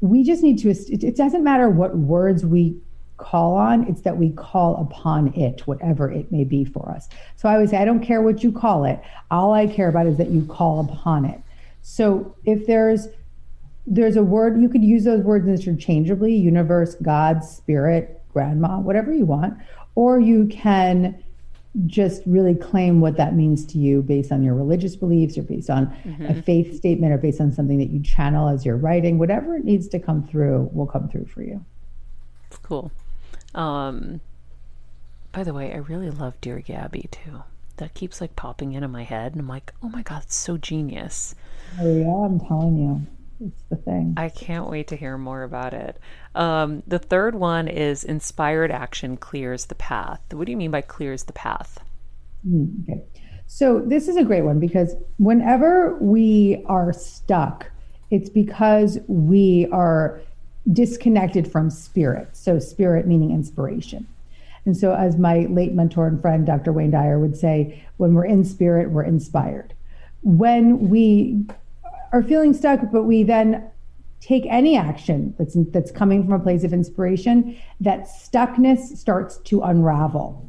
[0.01, 0.71] we just need to.
[0.71, 2.79] It, it doesn't matter what words we
[3.17, 7.09] call on, it's that we call upon it, whatever it may be for us.
[7.37, 9.01] So I always say, I don't care what you call it.
[9.31, 11.41] All I care about is that you call upon it.
[11.83, 13.09] So if there's
[13.87, 19.25] there's a word you could use those words interchangeably universe god spirit grandma whatever you
[19.25, 19.57] want
[19.97, 21.21] or you can
[21.87, 25.69] just really claim what that means to you based on your religious beliefs or based
[25.69, 25.95] on
[26.27, 29.65] a faith statement or based on something that you channel as you're writing whatever it
[29.65, 31.63] needs to come through will come through for you
[32.49, 32.91] It's cool.
[33.55, 34.21] Um,
[35.33, 37.43] by the way, I really love Dear Gabby too.
[37.77, 40.57] That keeps like popping into my head, and I'm like, oh my god, it's so
[40.57, 41.35] genius.
[41.79, 43.07] oh yeah i'm telling you
[43.41, 45.99] it's the thing I can't wait to hear more about it.
[46.35, 50.21] Um, the third one is inspired action clears the path.
[50.33, 51.79] What do you mean by clears the path?
[52.83, 53.03] Okay.
[53.47, 57.71] So this is a great one because whenever we are stuck,
[58.11, 60.21] it's because we are
[60.73, 62.37] disconnected from spirit.
[62.37, 64.07] So spirit meaning inspiration.
[64.65, 66.73] And so as my late mentor and friend Dr.
[66.73, 69.75] Wayne Dyer would say, when we're in spirit, we're inspired.
[70.23, 71.47] When we
[72.17, 73.71] are feeling stuck, but we then
[74.21, 79.61] take any action that's that's coming from a place of inspiration, that stuckness starts to
[79.61, 80.47] unravel.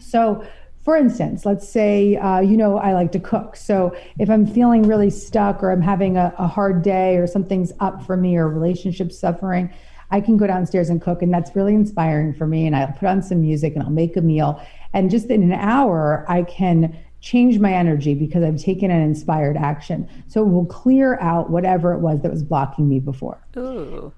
[0.00, 0.44] So,
[0.84, 3.54] for instance, let's say, uh, you know, I like to cook.
[3.54, 7.72] So, if I'm feeling really stuck or I'm having a, a hard day or something's
[7.78, 9.70] up for me or relationship suffering,
[10.10, 11.22] I can go downstairs and cook.
[11.22, 12.66] And that's really inspiring for me.
[12.66, 14.60] And I'll put on some music and I'll make a meal.
[14.92, 19.56] And just in an hour, I can change my energy because I've taken an inspired
[19.56, 20.08] action.
[20.26, 23.40] So, it will clear out whatever it was that was blocking me before.
[23.56, 24.12] Ooh,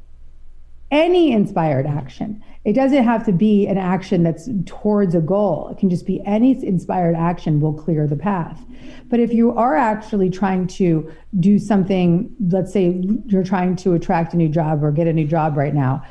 [0.91, 2.43] any inspired action.
[2.65, 5.69] It doesn't have to be an action that's towards a goal.
[5.69, 8.61] It can just be any inspired action will clear the path.
[9.09, 14.35] But if you are actually trying to do something, let's say you're trying to attract
[14.35, 16.03] a new job or get a new job right now,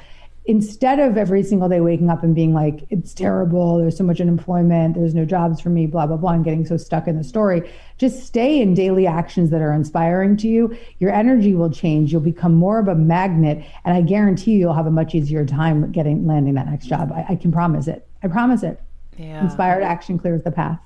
[0.45, 4.19] instead of every single day waking up and being like, it's terrible, there's so much
[4.19, 7.23] unemployment, there's no jobs for me, blah, blah, blah, and getting so stuck in the
[7.23, 10.75] story, just stay in daily actions that are inspiring to you.
[10.99, 12.11] Your energy will change.
[12.11, 13.63] You'll become more of a magnet.
[13.85, 17.11] And I guarantee you, you'll have a much easier time getting landing that next job.
[17.11, 18.07] I, I can promise it.
[18.23, 18.81] I promise it.
[19.17, 19.43] Yeah.
[19.43, 20.79] Inspired action clears the path.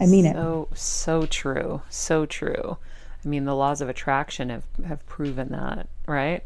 [0.00, 0.34] I mean so, it.
[0.34, 1.82] So, so true.
[1.88, 2.76] So true.
[3.24, 6.44] I mean, the laws of attraction have, have proven that, right?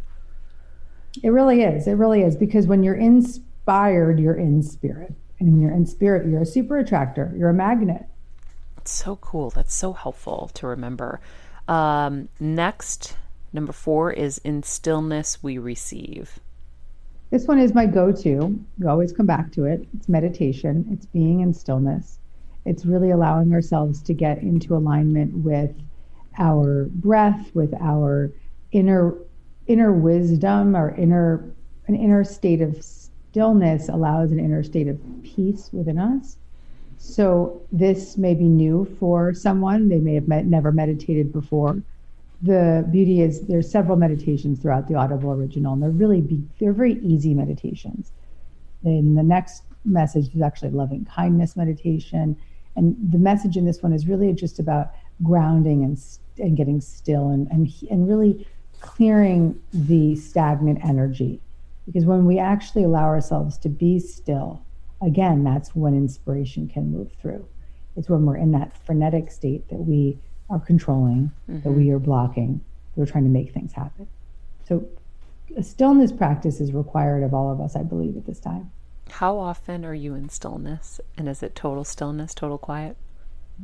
[1.22, 1.86] It really is.
[1.86, 5.12] It really is because when you're inspired, you're in spirit.
[5.40, 8.06] And when you're in spirit, you're a super attractor, you're a magnet.
[8.76, 9.50] That's so cool.
[9.50, 11.20] That's so helpful to remember.
[11.68, 13.16] Um, next,
[13.52, 16.40] number four is in stillness we receive.
[17.30, 18.64] This one is my go to.
[18.78, 19.86] You always come back to it.
[19.94, 22.18] It's meditation, it's being in stillness.
[22.64, 25.74] It's really allowing ourselves to get into alignment with
[26.38, 28.30] our breath, with our
[28.72, 29.14] inner
[29.68, 31.44] inner wisdom or inner
[31.86, 36.36] an inner state of stillness allows an inner state of peace within us.
[36.98, 39.88] So this may be new for someone.
[39.88, 41.80] They may have met, never meditated before.
[42.42, 46.72] The beauty is there's several meditations throughout the Audible original, and they're really be, they're
[46.72, 48.12] very easy meditations.
[48.84, 52.36] And the next message is actually loving kindness meditation,
[52.76, 54.92] and the message in this one is really just about
[55.22, 56.00] grounding and
[56.38, 58.46] and getting still and and and really
[58.80, 61.40] clearing the stagnant energy.
[61.86, 64.62] Because when we actually allow ourselves to be still,
[65.00, 67.46] again, that's when inspiration can move through.
[67.96, 70.18] It's when we're in that frenetic state that we
[70.50, 71.60] are controlling, mm-hmm.
[71.62, 71.96] that we mm-hmm.
[71.96, 72.60] are blocking,
[72.94, 74.06] that we're trying to make things happen.
[74.66, 74.86] So,
[75.56, 78.70] a stillness practice is required of all of us, I believe, at this time.
[79.10, 81.00] How often are you in stillness?
[81.16, 82.96] And is it total stillness, total quiet?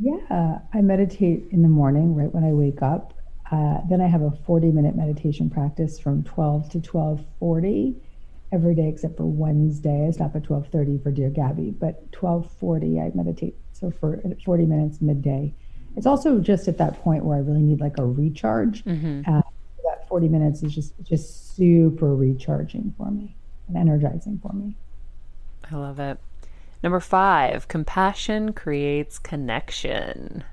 [0.01, 3.15] Yeah, I meditate in the morning right when I wake up.
[3.51, 7.95] Uh, then I have a 40 minute meditation practice from 12 to 1240
[8.53, 10.07] every day except for Wednesday.
[10.07, 13.57] I stop at 1230 for Dear Gabby, but 1240 I meditate.
[13.73, 15.53] So for 40 minutes midday.
[15.97, 18.85] It's also just at that point where I really need like a recharge.
[18.85, 19.31] Mm-hmm.
[19.31, 19.43] Uh,
[19.85, 23.37] that 40 minutes is just just super recharging for me
[23.69, 24.77] and energizing for me.
[25.71, 26.19] I love it.
[26.83, 30.45] Number five, compassion creates connection.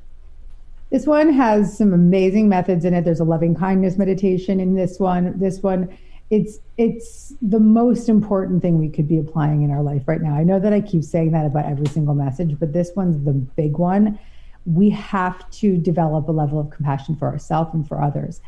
[0.92, 3.06] This one has some amazing methods in it.
[3.06, 5.40] There's a loving kindness meditation in this one.
[5.40, 5.98] This one,
[6.30, 10.36] it's it's the most important thing we could be applying in our life right now.
[10.36, 13.32] I know that I keep saying that about every single message, but this one's the
[13.32, 14.20] big one.
[14.66, 18.42] We have to develop a level of compassion for ourselves and for others.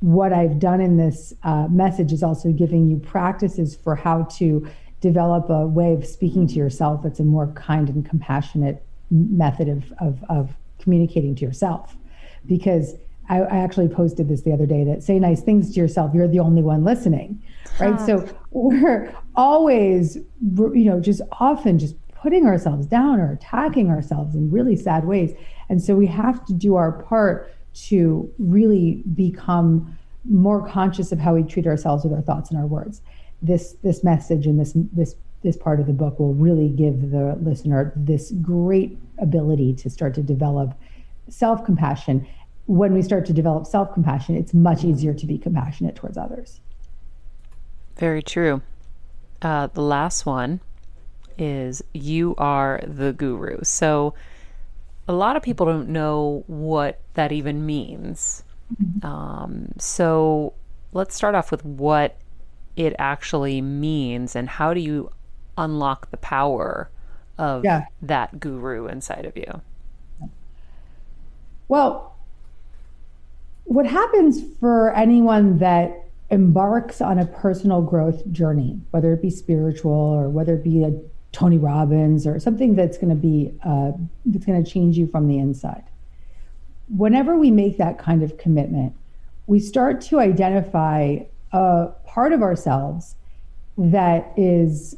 [0.00, 4.68] What I've done in this uh, message is also giving you practices for how to
[5.00, 9.92] develop a way of speaking to yourself that's a more kind and compassionate method of,
[10.00, 10.50] of, of
[10.86, 11.96] communicating to yourself.
[12.46, 12.94] Because
[13.28, 16.12] I, I, actually posted this the other day that say nice things to yourself.
[16.14, 17.42] You're the only one listening.
[17.80, 18.00] Right?
[18.00, 24.48] So we're always you know just often just putting ourselves down or attacking ourselves in
[24.48, 25.34] really sad ways.
[25.68, 27.52] And so we have to do our part
[27.88, 32.66] to really become more conscious of how we treat ourselves with our thoughts and our
[32.66, 33.02] words.
[33.42, 35.16] This this message and this this
[35.46, 40.12] this part of the book will really give the listener this great ability to start
[40.12, 40.74] to develop
[41.28, 42.26] self compassion.
[42.66, 46.60] When we start to develop self compassion, it's much easier to be compassionate towards others.
[47.96, 48.60] Very true.
[49.40, 50.60] Uh, the last one
[51.38, 53.60] is you are the guru.
[53.62, 54.14] So
[55.06, 58.42] a lot of people don't know what that even means.
[58.82, 59.06] Mm-hmm.
[59.06, 60.54] Um, so
[60.92, 62.18] let's start off with what
[62.74, 65.10] it actually means and how do you
[65.56, 66.90] unlock the power
[67.38, 67.86] of yeah.
[68.02, 69.60] that guru inside of you?
[71.68, 72.16] Well,
[73.64, 79.92] what happens for anyone that embarks on a personal growth journey, whether it be spiritual
[79.92, 80.92] or whether it be a
[81.32, 83.92] Tony Robbins or something that's going to be uh,
[84.24, 85.84] that's going to change you from the inside.
[86.88, 88.94] Whenever we make that kind of commitment,
[89.46, 91.18] we start to identify
[91.52, 93.16] a part of ourselves
[93.76, 94.96] that is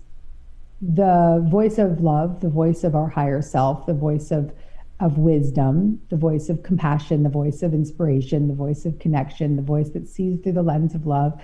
[0.81, 4.53] the voice of love, the voice of our higher self, the voice of
[5.01, 9.63] of wisdom, the voice of compassion, the voice of inspiration, the voice of connection, the
[9.63, 11.41] voice that sees through the lens of love.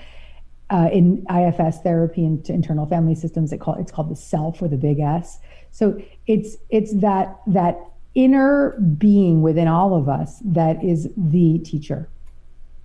[0.71, 4.67] Uh, in IFS therapy and internal family systems, it call, it's called the self or
[4.67, 5.39] the big S.
[5.71, 7.79] So it's it's that that
[8.15, 12.09] inner being within all of us that is the teacher.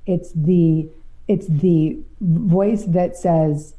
[0.05, 0.89] It's the
[1.27, 3.76] it's the voice that says,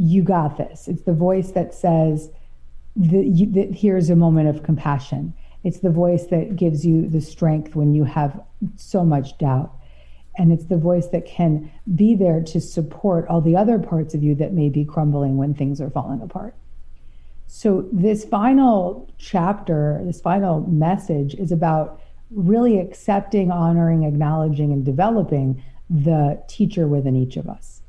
[0.00, 0.88] you got this.
[0.88, 2.30] It's the voice that says
[2.96, 5.34] that, you, here's a moment of compassion.
[5.62, 8.40] It's the voice that gives you the strength when you have
[8.76, 9.76] so much doubt.
[10.38, 14.22] And it's the voice that can be there to support all the other parts of
[14.22, 16.54] you that may be crumbling when things are falling apart.
[17.46, 22.00] So, this final chapter, this final message is about
[22.30, 27.79] really accepting, honoring, acknowledging, and developing the teacher within each of us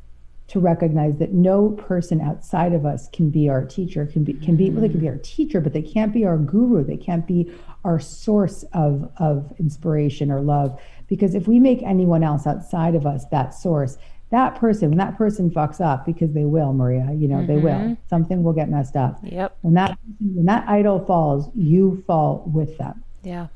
[0.52, 4.58] to recognize that no person outside of us can be our teacher can be can
[4.58, 6.84] be well, they can be our teacher but they can't be our guru.
[6.84, 7.50] They can't be
[7.86, 10.78] our source of of inspiration or love.
[11.08, 13.98] Because if we make anyone else outside of us that source
[14.30, 17.48] that person when that person fucks up because they will maria you know mm-hmm.
[17.48, 17.72] they will.
[17.72, 17.94] Mm-hmm.
[18.10, 19.20] something will get messed up.
[19.24, 19.58] Yep.
[19.62, 23.06] When that when that idol falls you fall with them.
[23.24, 23.48] Yeah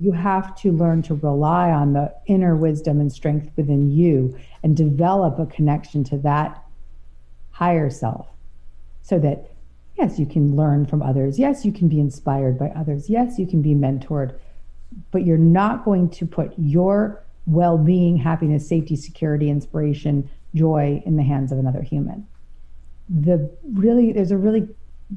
[0.00, 4.76] you have to learn to rely on the inner wisdom and strength within you and
[4.76, 6.62] develop a connection to that
[7.50, 8.26] higher self
[9.02, 9.50] so that
[9.96, 11.38] yes you can learn from others.
[11.38, 13.08] Yes you can be inspired by others.
[13.08, 14.34] Yes you can be mentored.
[15.10, 21.22] But you're not going to put your well-being happiness safety security inspiration joy in the
[21.22, 22.26] hands of another human.
[23.08, 24.68] The really there's a really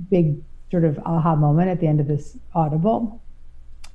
[0.09, 3.21] big sort of aha moment at the end of this audible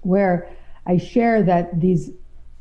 [0.03, 0.49] where
[0.87, 2.11] I share that these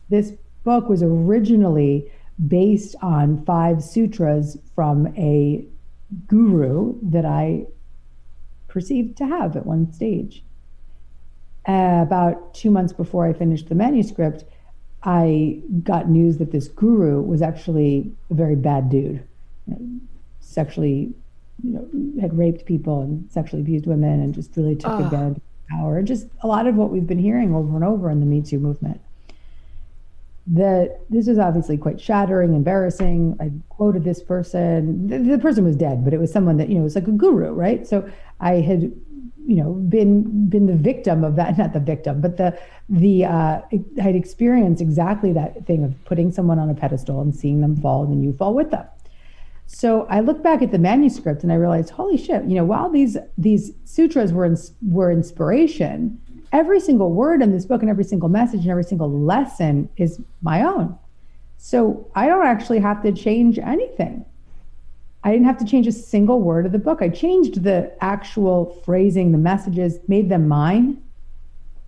[0.09, 2.11] this book was originally
[2.47, 5.65] based on five sutras from a
[6.27, 7.65] guru that I
[8.68, 10.43] perceived to have at one stage.
[11.68, 14.43] Uh, about two months before I finished the manuscript,
[15.03, 19.23] I got news that this guru was actually a very bad dude,
[19.68, 19.99] you know,
[20.39, 21.13] sexually,
[21.63, 25.41] you know, had raped people and sexually abused women, and just really took advantage
[25.72, 28.41] power, just a lot of what we've been hearing over and over in the Me
[28.41, 29.02] Too movement.
[30.48, 33.38] That this is obviously quite shattering, embarrassing.
[33.39, 35.07] I quoted this person.
[35.07, 37.11] The, the person was dead, but it was someone that you know was like a
[37.11, 37.88] guru, right?
[37.88, 38.91] So I had
[39.45, 42.57] you know been been the victim of that not the victim but the
[42.89, 43.61] the uh
[44.03, 48.03] i'd experienced exactly that thing of putting someone on a pedestal and seeing them fall
[48.03, 48.85] and then you fall with them
[49.73, 52.89] so I look back at the manuscript and I realized, holy shit, you know, while
[52.89, 56.19] these these sutras were in, were inspiration,
[56.52, 60.19] every single word in this book and every single message and every single lesson is
[60.41, 60.98] my own.
[61.57, 64.26] So I don't actually have to change anything.
[65.23, 67.02] I didn't have to change a single word of the book.
[67.02, 71.02] I changed the actual phrasing, the messages, made them mine.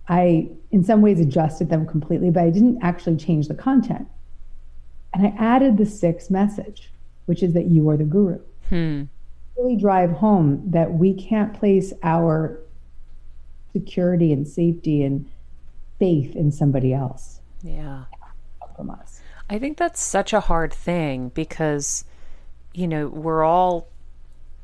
[0.08, 4.08] I, in some ways, adjusted them completely, but I didn't actually change the content.
[5.12, 6.90] And I added the sixth message
[7.26, 8.40] which is that you are the guru.
[8.68, 9.04] Hmm.
[9.56, 12.60] Really drive home that we can't place our
[13.72, 15.28] security and safety and
[15.98, 17.40] faith in somebody else.
[17.62, 18.04] Yeah.
[18.76, 19.20] From us.
[19.48, 22.04] I think that's such a hard thing because,
[22.72, 23.88] you know, we're all,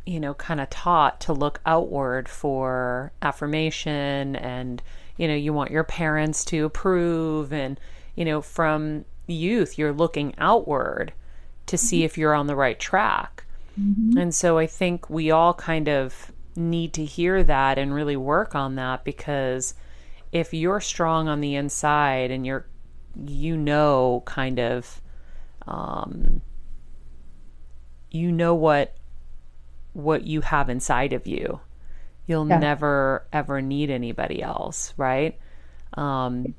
[0.06, 4.82] you know, kind of taught to look outward for affirmation and,
[5.16, 7.52] you know, you want your parents to approve.
[7.52, 7.78] And,
[8.16, 11.12] you know, from youth, you're looking outward
[11.70, 13.44] to see if you're on the right track.
[13.80, 14.18] Mm-hmm.
[14.18, 18.56] And so I think we all kind of need to hear that and really work
[18.56, 19.74] on that because
[20.32, 22.66] if you're strong on the inside and you're
[23.26, 25.00] you know kind of
[25.66, 26.40] um
[28.10, 28.96] you know what
[29.92, 31.60] what you have inside of you
[32.26, 32.58] you'll yeah.
[32.58, 35.38] never ever need anybody else right
[35.94, 36.54] um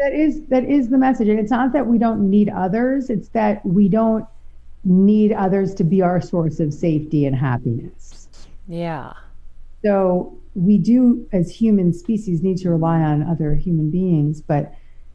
[0.00, 3.28] that is that is the message and it's not that we don't need others it's
[3.28, 4.26] that we don't
[4.86, 8.28] need others to be our source of safety and happiness.
[8.68, 9.12] Yeah.
[9.84, 14.74] So we do, as human species, need to rely on other human beings, but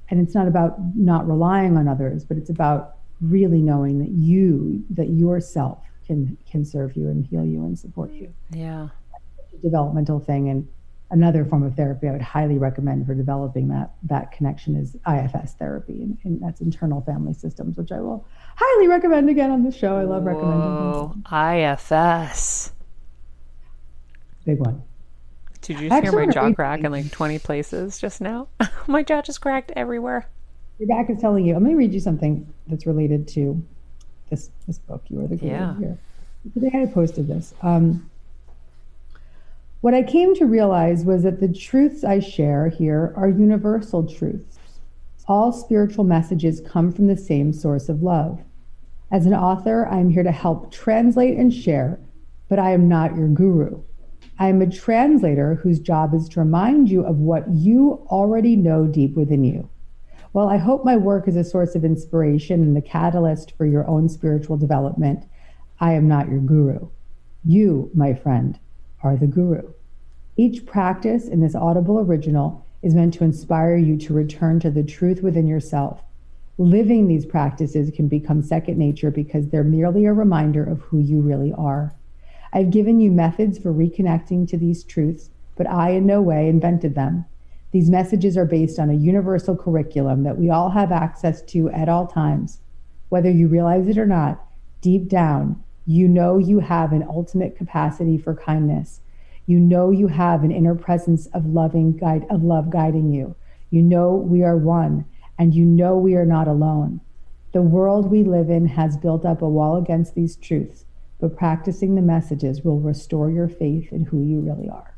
[0.09, 4.83] and it's not about not relying on others, but it's about really knowing that you,
[4.89, 8.33] that yourself can can serve you and heal you and support you.
[8.51, 8.89] Yeah.
[9.61, 10.67] developmental thing and
[11.11, 15.53] another form of therapy I would highly recommend for developing that that connection is IFS
[15.53, 18.25] therapy, and, and that's internal family systems, which I will
[18.55, 19.97] highly recommend again on the show.
[19.97, 22.71] I love Whoa, recommending IFS.
[24.45, 24.81] Big one.
[25.61, 28.47] Did you just hear my jaw crack in like 20 places just now?
[28.87, 30.27] my jaw just cracked everywhere.
[30.79, 31.53] Your back is telling you.
[31.53, 33.63] Let me read you something that's related to
[34.31, 35.03] this this book.
[35.09, 35.77] You are the yeah.
[35.77, 35.99] here.
[36.53, 37.53] Today I posted this.
[37.61, 38.09] Um,
[39.81, 44.59] what I came to realize was that the truths I share here are universal truths.
[45.27, 48.41] All spiritual messages come from the same source of love.
[49.11, 51.99] As an author, I am here to help translate and share,
[52.47, 53.81] but I am not your guru.
[54.37, 58.85] I am a translator whose job is to remind you of what you already know
[58.85, 59.67] deep within you.
[60.31, 63.87] While I hope my work is a source of inspiration and the catalyst for your
[63.87, 65.25] own spiritual development,
[65.79, 66.87] I am not your guru.
[67.43, 68.59] You, my friend,
[69.03, 69.73] are the guru.
[70.37, 74.83] Each practice in this Audible original is meant to inspire you to return to the
[74.83, 76.01] truth within yourself.
[76.57, 81.21] Living these practices can become second nature because they're merely a reminder of who you
[81.21, 81.93] really are.
[82.53, 86.95] I've given you methods for reconnecting to these truths, but I in no way invented
[86.95, 87.25] them.
[87.71, 91.87] These messages are based on a universal curriculum that we all have access to at
[91.87, 92.59] all times.
[93.09, 94.45] Whether you realize it or not,
[94.81, 99.01] deep down, you know you have an ultimate capacity for kindness.
[99.45, 103.35] You know you have an inner presence of loving guide of love guiding you.
[103.69, 105.05] You know we are one
[105.37, 107.01] and you know we are not alone.
[107.51, 110.85] The world we live in has built up a wall against these truths,
[111.19, 114.95] but practicing the messages will restore your faith in who you really are.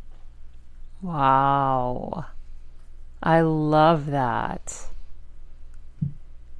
[1.01, 2.25] Wow.
[3.21, 4.85] I love that.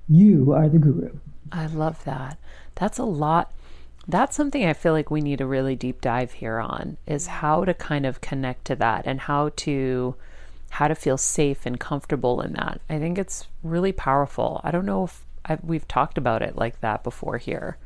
[0.10, 1.12] You are the guru.
[1.52, 2.38] I love that.
[2.76, 3.52] That's a lot.
[4.08, 7.64] That's something I feel like we need a really deep dive here on is how
[7.64, 10.16] to kind of connect to that and how to
[10.72, 12.82] how to feel safe and comfortable in that.
[12.90, 14.60] I think it's really powerful.
[14.64, 17.78] I don't know if I've, we've talked about it like that before here.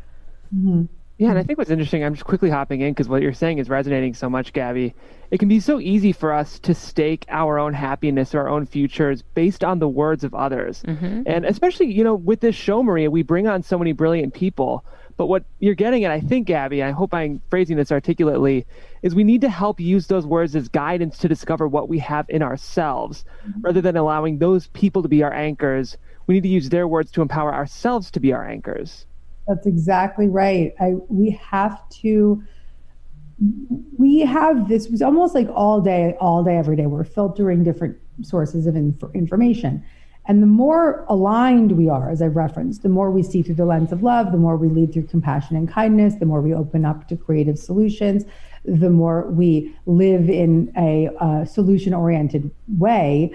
[0.55, 0.85] Mm-hmm.
[1.17, 3.57] Yeah, and I think what's interesting, I'm just quickly hopping in because what you're saying
[3.57, 4.93] is resonating so much, Gabby.
[5.31, 8.67] It can be so easy for us to stake our own happiness or our own
[8.67, 10.83] futures based on the words of others.
[10.83, 11.23] Mm-hmm.
[11.25, 14.85] And especially, you know, with this show, Maria, we bring on so many brilliant people.
[15.17, 18.67] But what you're getting at, I think, Gabby, I hope I'm phrasing this articulately,
[19.01, 22.29] is we need to help use those words as guidance to discover what we have
[22.29, 23.61] in ourselves mm-hmm.
[23.61, 25.97] rather than allowing those people to be our anchors.
[26.27, 29.07] We need to use their words to empower ourselves to be our anchors.
[29.47, 30.73] That's exactly right.
[30.79, 32.43] I we have to
[33.97, 37.95] we have this was almost like all day all day every day we're filtering different
[38.23, 39.83] sources of inf- information.
[40.27, 43.65] And the more aligned we are, as I've referenced, the more we see through the
[43.65, 46.83] lens of love, the more we lead through compassion and kindness, the more we open
[46.83, 48.25] up to creative solutions,
[48.65, 53.33] the more we live in a uh, solution oriented way,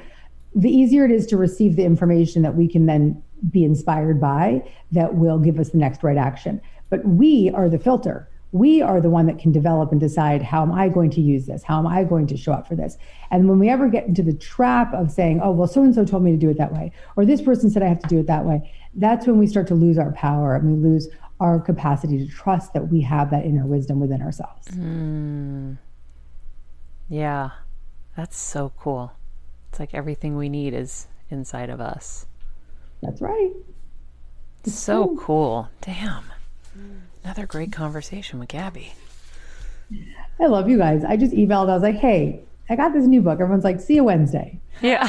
[0.54, 4.62] the easier it is to receive the information that we can then be inspired by
[4.92, 6.60] that will give us the next right action.
[6.90, 8.28] But we are the filter.
[8.52, 11.46] We are the one that can develop and decide how am I going to use
[11.46, 11.62] this?
[11.62, 12.98] How am I going to show up for this?
[13.30, 16.04] And when we ever get into the trap of saying, oh, well, so and so
[16.04, 18.20] told me to do it that way, or this person said I have to do
[18.20, 21.08] it that way, that's when we start to lose our power and we lose
[21.40, 24.68] our capacity to trust that we have that inner wisdom within ourselves.
[24.68, 25.78] Mm.
[27.08, 27.50] Yeah,
[28.16, 29.12] that's so cool.
[29.70, 32.26] It's like everything we need is inside of us.
[33.02, 33.50] That's right.
[34.64, 35.16] It's so cool.
[35.16, 35.68] cool.
[35.80, 36.24] Damn.
[37.24, 38.94] Another great conversation with Gabby.
[40.40, 41.04] I love you guys.
[41.04, 41.68] I just emailed.
[41.68, 43.40] I was like, hey, I got this new book.
[43.40, 44.58] Everyone's like, see you Wednesday.
[44.80, 45.06] Yeah.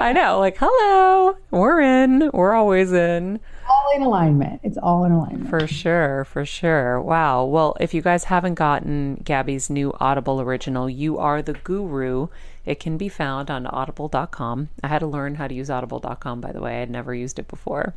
[0.00, 0.38] I know.
[0.38, 1.36] Like, hello.
[1.50, 2.30] We're in.
[2.32, 3.38] We're always in.
[3.68, 4.60] All in alignment.
[4.64, 5.50] It's all in alignment.
[5.50, 6.24] For sure.
[6.24, 7.00] For sure.
[7.00, 7.44] Wow.
[7.44, 12.28] Well, if you guys haven't gotten Gabby's new Audible original, You Are the Guru,
[12.64, 14.70] it can be found on audible.com.
[14.82, 16.76] I had to learn how to use audible.com, by the way.
[16.76, 17.94] I had never used it before.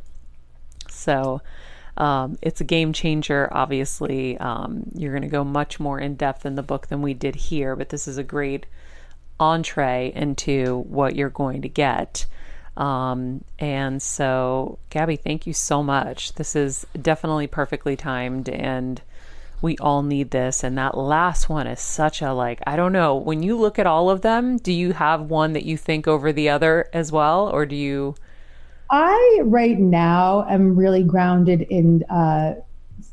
[0.88, 1.40] So
[1.98, 3.48] um, it's a game changer.
[3.52, 7.12] Obviously, um, you're going to go much more in depth in the book than we
[7.12, 8.66] did here, but this is a great
[9.40, 12.24] entree into what you're going to get.
[12.76, 16.34] Um, and so, Gabby, thank you so much.
[16.34, 19.02] This is definitely perfectly timed and
[19.60, 23.16] we all need this and that last one is such a like i don't know
[23.16, 26.32] when you look at all of them do you have one that you think over
[26.32, 28.14] the other as well or do you
[28.90, 32.54] i right now am really grounded in uh,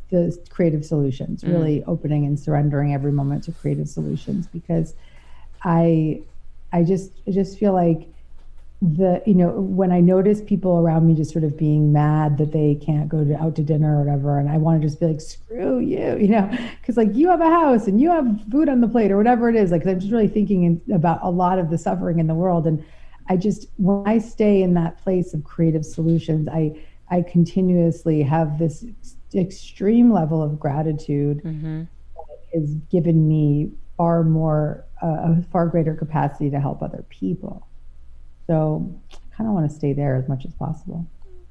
[0.09, 1.51] the creative solutions mm.
[1.51, 4.93] really opening and surrendering every moment to creative solutions because
[5.63, 6.21] i
[6.71, 8.07] i just i just feel like
[8.81, 12.51] the you know when i notice people around me just sort of being mad that
[12.51, 15.07] they can't go to, out to dinner or whatever and i want to just be
[15.07, 16.49] like screw you you know
[16.81, 19.49] because like you have a house and you have food on the plate or whatever
[19.49, 22.27] it is like i'm just really thinking in, about a lot of the suffering in
[22.27, 22.83] the world and
[23.29, 26.71] i just when i stay in that place of creative solutions i
[27.09, 28.85] i continuously have this
[29.33, 31.83] extreme level of gratitude mm-hmm.
[32.15, 37.67] that has given me far more uh, a far greater capacity to help other people
[38.47, 41.05] so I kind of want to stay there as much as possible.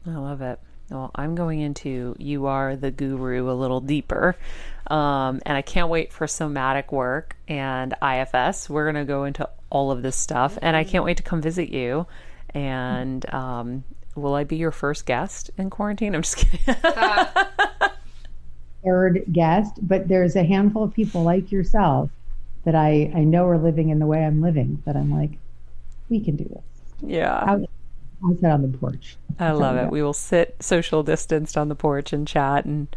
[0.07, 0.61] I love it.
[0.90, 4.36] Well, I'm going into You Are the Guru a little deeper.
[4.86, 8.69] Um, and I can't wait for somatic work and IFS.
[8.69, 10.59] We're going to go into all of this stuff.
[10.61, 12.06] And I can't wait to come visit you.
[12.51, 13.85] And um,
[14.15, 16.15] will I be your first guest in quarantine?
[16.15, 16.74] I'm just kidding.
[18.85, 22.11] Third guest, but there's a handful of people like yourself
[22.65, 25.31] that I, I know are living in the way I'm living that I'm like,
[26.11, 26.62] we can do this.
[27.01, 27.59] Yeah.
[28.25, 29.17] Out, outside on the porch.
[29.39, 29.91] I love it.
[29.91, 32.89] We will sit social distanced on the porch and chat and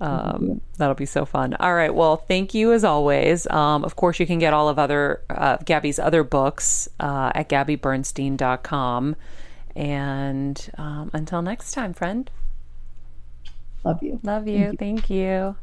[0.00, 1.54] Um, that'll be so fun.
[1.54, 1.92] All right.
[1.92, 3.48] Well, thank you as always.
[3.50, 7.48] Um, of course, you can get all of other uh, Gabby's other books uh, at
[7.48, 9.16] gabbybernstein.com.
[9.74, 12.30] And um, until next time, friend.
[13.84, 14.20] Love you.
[14.22, 14.72] Love you.
[14.78, 15.56] Thank you.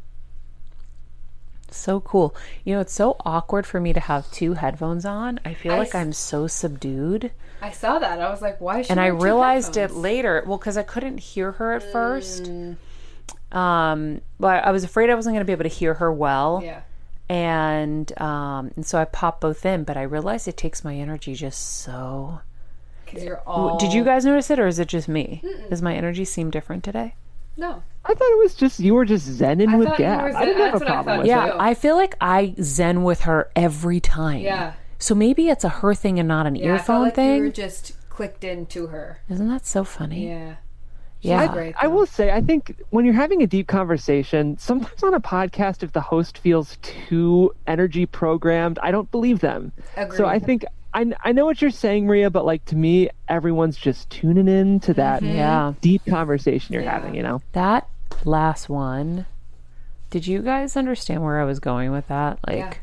[1.75, 2.35] So cool.
[2.63, 5.39] You know, it's so awkward for me to have two headphones on.
[5.45, 7.31] I feel I like s- I'm so subdued.
[7.61, 8.19] I saw that.
[8.21, 10.43] I was like, why is she and I realized it later.
[10.45, 12.49] Well, because I couldn't hear her at first.
[13.51, 16.61] Um, but I was afraid I wasn't going to be able to hear her well,
[16.63, 16.81] Yeah.
[17.29, 19.83] and um, and so I popped both in.
[19.83, 22.41] But I realized it takes my energy just so.
[23.05, 23.77] Because you're all.
[23.77, 25.41] Did you guys notice it, or is it just me?
[25.69, 27.15] Does my energy seem different today?
[27.55, 27.83] No.
[28.05, 30.21] I thought it was just you were just zenning with thought you Gab.
[30.23, 31.31] were I didn't have a problem with too.
[31.31, 31.35] it.
[31.35, 34.39] Yeah, I feel like I zen with her every time.
[34.41, 34.73] Yeah.
[34.99, 37.35] So maybe it's a her thing and not an Yeah, I felt earphone like thing.
[37.37, 39.19] you were just clicked into her.
[39.29, 40.27] Isn't that so funny?
[40.27, 40.55] Yeah.
[41.21, 41.41] Yeah.
[41.47, 41.75] She's great.
[41.81, 45.81] I will say, I think when you're having a deep conversation, sometimes on a podcast,
[45.81, 49.71] if the host feels too energy programmed, I don't believe them.
[50.15, 53.75] So I think I, I know what you're saying, Maria, but like to me, everyone's
[53.75, 55.35] just tuning in to that mm-hmm.
[55.35, 55.73] Yeah.
[55.81, 56.91] deep conversation you're Yeah.
[56.91, 57.15] having.
[57.15, 57.87] You know, That
[58.23, 59.25] last one,
[60.09, 62.39] did you guys understand where I was going with that?
[62.47, 62.73] Like, Yeah.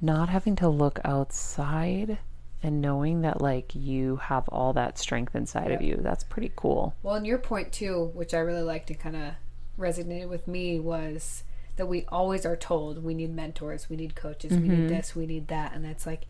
[0.00, 2.18] not having to look outside
[2.62, 5.96] and knowing that, like, you have all that strength inside of you.
[6.00, 6.94] That's pretty cool.
[7.02, 9.34] Well, and your point too, which I really liked and kind of
[9.78, 11.44] resonated with me, was
[11.76, 14.70] that we always are told we need mentors, we need coaches, we Mm-hmm.
[14.80, 16.22] need this, we need that, and that's like,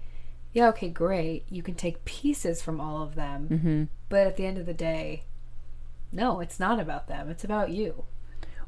[0.52, 1.44] yeah, okay, great.
[1.50, 3.84] You can take pieces from all of them, Mm-hmm.
[4.08, 5.24] but at the end of the day,
[6.14, 7.28] no, it's not about them.
[7.30, 8.04] It's about you.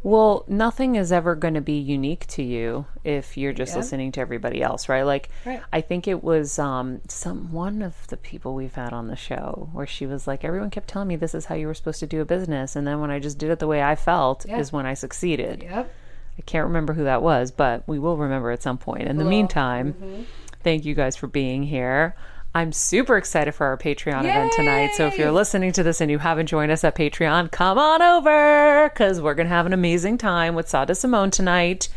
[0.02, 3.78] Well, nothing is ever going to be unique to you if you're just Yeah.
[3.78, 5.02] listening to everybody else, right?
[5.02, 5.60] Like, Right.
[5.72, 9.68] I think it was um, some one of the people we've had on the show
[9.72, 12.06] where she was like, everyone kept telling me this is how you were supposed to
[12.06, 14.58] do a business, and then when I just did it the way I felt Yeah.
[14.58, 15.62] is when I succeeded.
[15.64, 15.92] Yep.
[16.38, 19.08] I can't remember who that was, but we will remember at some point.
[19.08, 20.26] In the meantime,
[20.62, 22.14] thank you guys for being here.
[22.56, 24.94] I'm super excited for our Patreon event tonight.
[24.94, 28.00] So if you're listening to this and you haven't joined us at Patreon, come on
[28.00, 31.90] over because we're going to have an amazing time with Sah D'Simone tonight.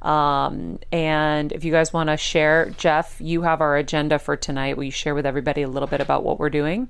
[0.00, 4.78] Um, and if you guys want to share, Jeff, you have our agenda for tonight.
[4.78, 6.88] Will you share with everybody a little bit about what we're doing?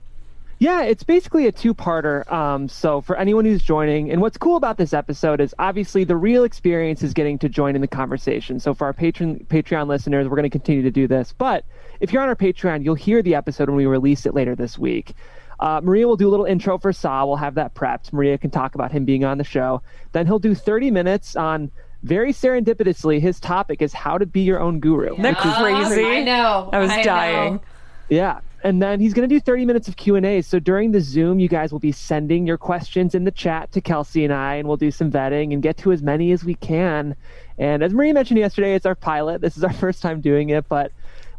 [0.58, 2.30] Yeah, it's basically a two-parter.
[2.32, 6.16] Um, so for anyone who's joining, and what's cool about this episode is obviously the
[6.16, 8.58] real experience is getting to join in the conversation.
[8.58, 11.34] So for our patron Patreon listeners, we're going to continue to do this.
[11.36, 11.64] But
[12.00, 14.78] if you're on our Patreon, you'll hear the episode when we release it later this
[14.78, 15.14] week.
[15.60, 17.24] Uh, Maria will do a little intro for Sah.
[17.24, 18.12] We'll have that prepped.
[18.12, 19.82] Maria can talk about him being on the show.
[20.12, 21.70] Then he'll do 30 minutes on.
[22.02, 25.12] Very serendipitously, his topic is how to be your own guru.
[25.12, 26.04] Isn't that crazy?
[26.04, 26.70] I know.
[26.72, 27.02] I was know.
[27.02, 27.60] dying.
[28.08, 28.40] Yeah.
[28.66, 30.42] And then he's going to do 30 minutes of Q&A.
[30.42, 33.80] So during the Zoom, you guys will be sending your questions in the chat to
[33.80, 36.56] Kelsey and I, and we'll do some vetting and get to as many as we
[36.56, 37.14] can.
[37.58, 39.40] And as marie mentioned yesterday, it's our pilot.
[39.40, 40.90] This is our first time doing it, but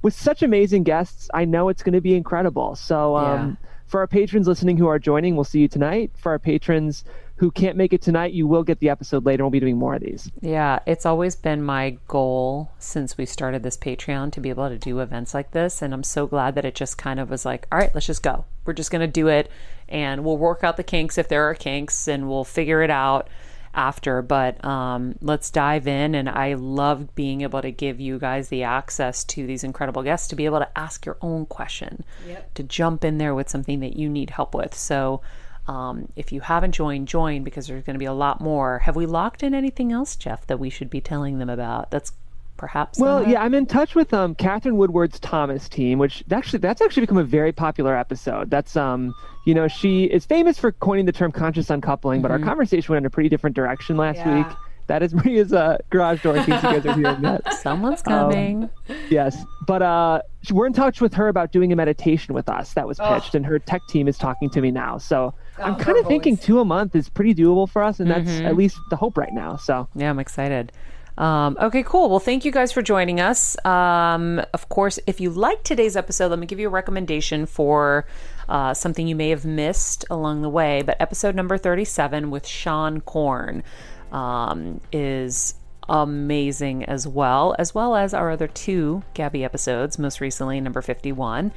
[0.02, 2.78] with such amazing guests, I know it's going to be incredible.
[2.78, 6.12] So um, for our patrons listening who are joining, we'll see you tonight.
[6.16, 7.04] For our patrons
[7.38, 9.43] who can't make it tonight, you will get the episode later.
[9.43, 10.31] We'll be doing more of these.
[10.41, 14.77] Yeah, it's always been my goal since we started this Patreon to be able to
[14.77, 15.81] do events like this.
[15.84, 18.23] And I'm so glad that it just kind of was like, all right, let's just
[18.23, 18.45] go.
[18.65, 19.51] We're just going to do it.
[19.88, 23.30] And we'll work out the kinks if there are kinks and we'll figure it out
[23.76, 24.23] after.
[24.23, 26.15] But um, let's dive in.
[26.15, 30.27] And I love being able to give you guys the access to these incredible guests
[30.30, 32.53] to be able to ask your own question, Yep.
[32.55, 34.73] to jump in there with something that you need help with.
[34.73, 35.22] So,
[35.68, 38.80] um, if you haven't joined, join because there's going to be a lot more.
[38.80, 41.91] Have we locked in anything else, Jeff, that we should be telling them about?
[41.91, 42.11] That's
[42.56, 42.98] perhaps.
[42.99, 47.02] Well, yeah, I'm in touch with um Katherine Woodward's Thomas team, which actually that's actually
[47.02, 48.49] become a very popular episode.
[48.49, 49.14] That's um
[49.45, 53.03] you know she is famous for coining the term conscious uncoupling, but our conversation went
[53.03, 54.38] in a pretty different direction last Yeah.
[54.38, 54.48] week.
[54.88, 57.53] That is Maria's uh, garage door in case you guys are hearing that.
[57.61, 58.69] Someone's coming.
[59.10, 59.38] Yes,
[59.68, 62.98] but uh, we're in touch with her about doing a meditation with us that was
[62.99, 63.14] Oh.
[63.14, 64.98] pitched, and her tech team is talking to me now.
[64.98, 68.10] So I'm Oh, kind of thinking two a month is pretty doable for us, and
[68.10, 69.56] that's at least the hope right now.
[69.56, 70.72] So yeah, I'm excited.
[71.18, 72.10] Um, okay, cool.
[72.12, 73.58] Well, thank you guys for joining us.
[73.66, 78.06] Um, of course, if you liked today's episode, let me give you a recommendation for
[78.48, 80.84] uh, something you may have missed along the way.
[80.84, 83.64] But episode number 37 with Seane Corn
[84.12, 85.56] um, is
[85.90, 91.52] amazing as well, as well as our other two Gabby episodes, most recently number 51.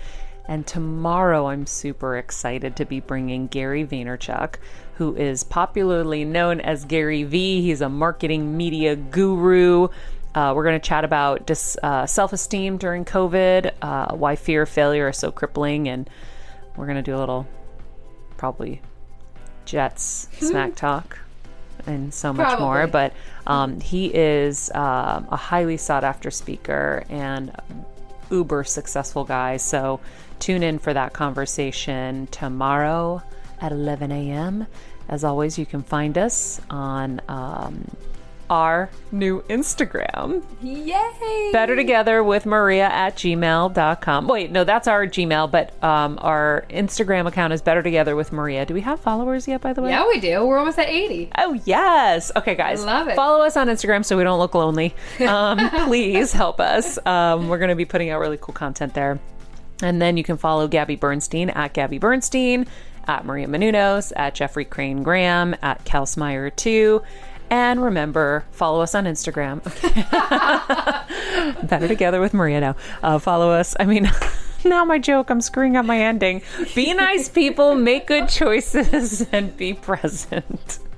[0.50, 4.56] And tomorrow, I'm super excited to be bringing Gary Vaynerchuk,
[4.94, 7.62] who is popularly known as Gary V.
[7.62, 9.86] He's a marketing media guru.
[10.34, 14.62] Uh, we're going to chat about dis, uh, self esteem during COVID, uh, why fear
[14.62, 16.10] of failure is so crippling, and
[16.74, 17.46] we're going to do a little
[18.36, 18.82] probably
[19.66, 21.16] Jets smack talk.
[21.86, 22.64] and so much Probably.
[22.64, 22.86] more.
[22.88, 23.12] But
[23.46, 27.52] um, he is um, a highly sought after speaker and
[28.32, 29.56] uber successful guy.
[29.56, 30.00] So
[30.40, 33.22] tune in for that conversation tomorrow
[33.60, 34.66] at 11 a.m.
[35.08, 37.84] As always, you can find us on um,
[38.50, 40.42] our new Instagram.
[40.60, 41.50] Yay!
[41.52, 44.26] Better Together with Maria at gmail.com.
[44.26, 48.66] Wait, no, that's our Gmail, but um, our Instagram account is Better Together with Maria.
[48.66, 49.90] Do we have followers yet, by the way?
[49.90, 50.44] Yeah, we do.
[50.44, 51.30] We're almost at 80.
[51.38, 52.32] Oh, yes.
[52.34, 52.84] Okay, guys.
[52.84, 53.16] Love it.
[53.16, 54.94] Follow us on Instagram so we don't look lonely.
[55.20, 56.98] Um, please help us.
[57.06, 59.20] Um, we're going to be putting out really cool content there.
[59.82, 62.66] And then you can follow Gabby Bernstein at Gabby Bernstein,
[63.06, 67.02] at Maria Menounos, at Jeffrey Crane Graham, at Kelsmeyer2.
[67.50, 69.60] And remember, follow us on Instagram.
[71.68, 72.76] Better Together with Maria now.
[73.02, 73.74] Uh, follow us.
[73.80, 74.10] I mean,
[74.64, 76.42] now my joke, I'm screwing up my ending.
[76.76, 80.78] Be nice, people, make good choices, and be present.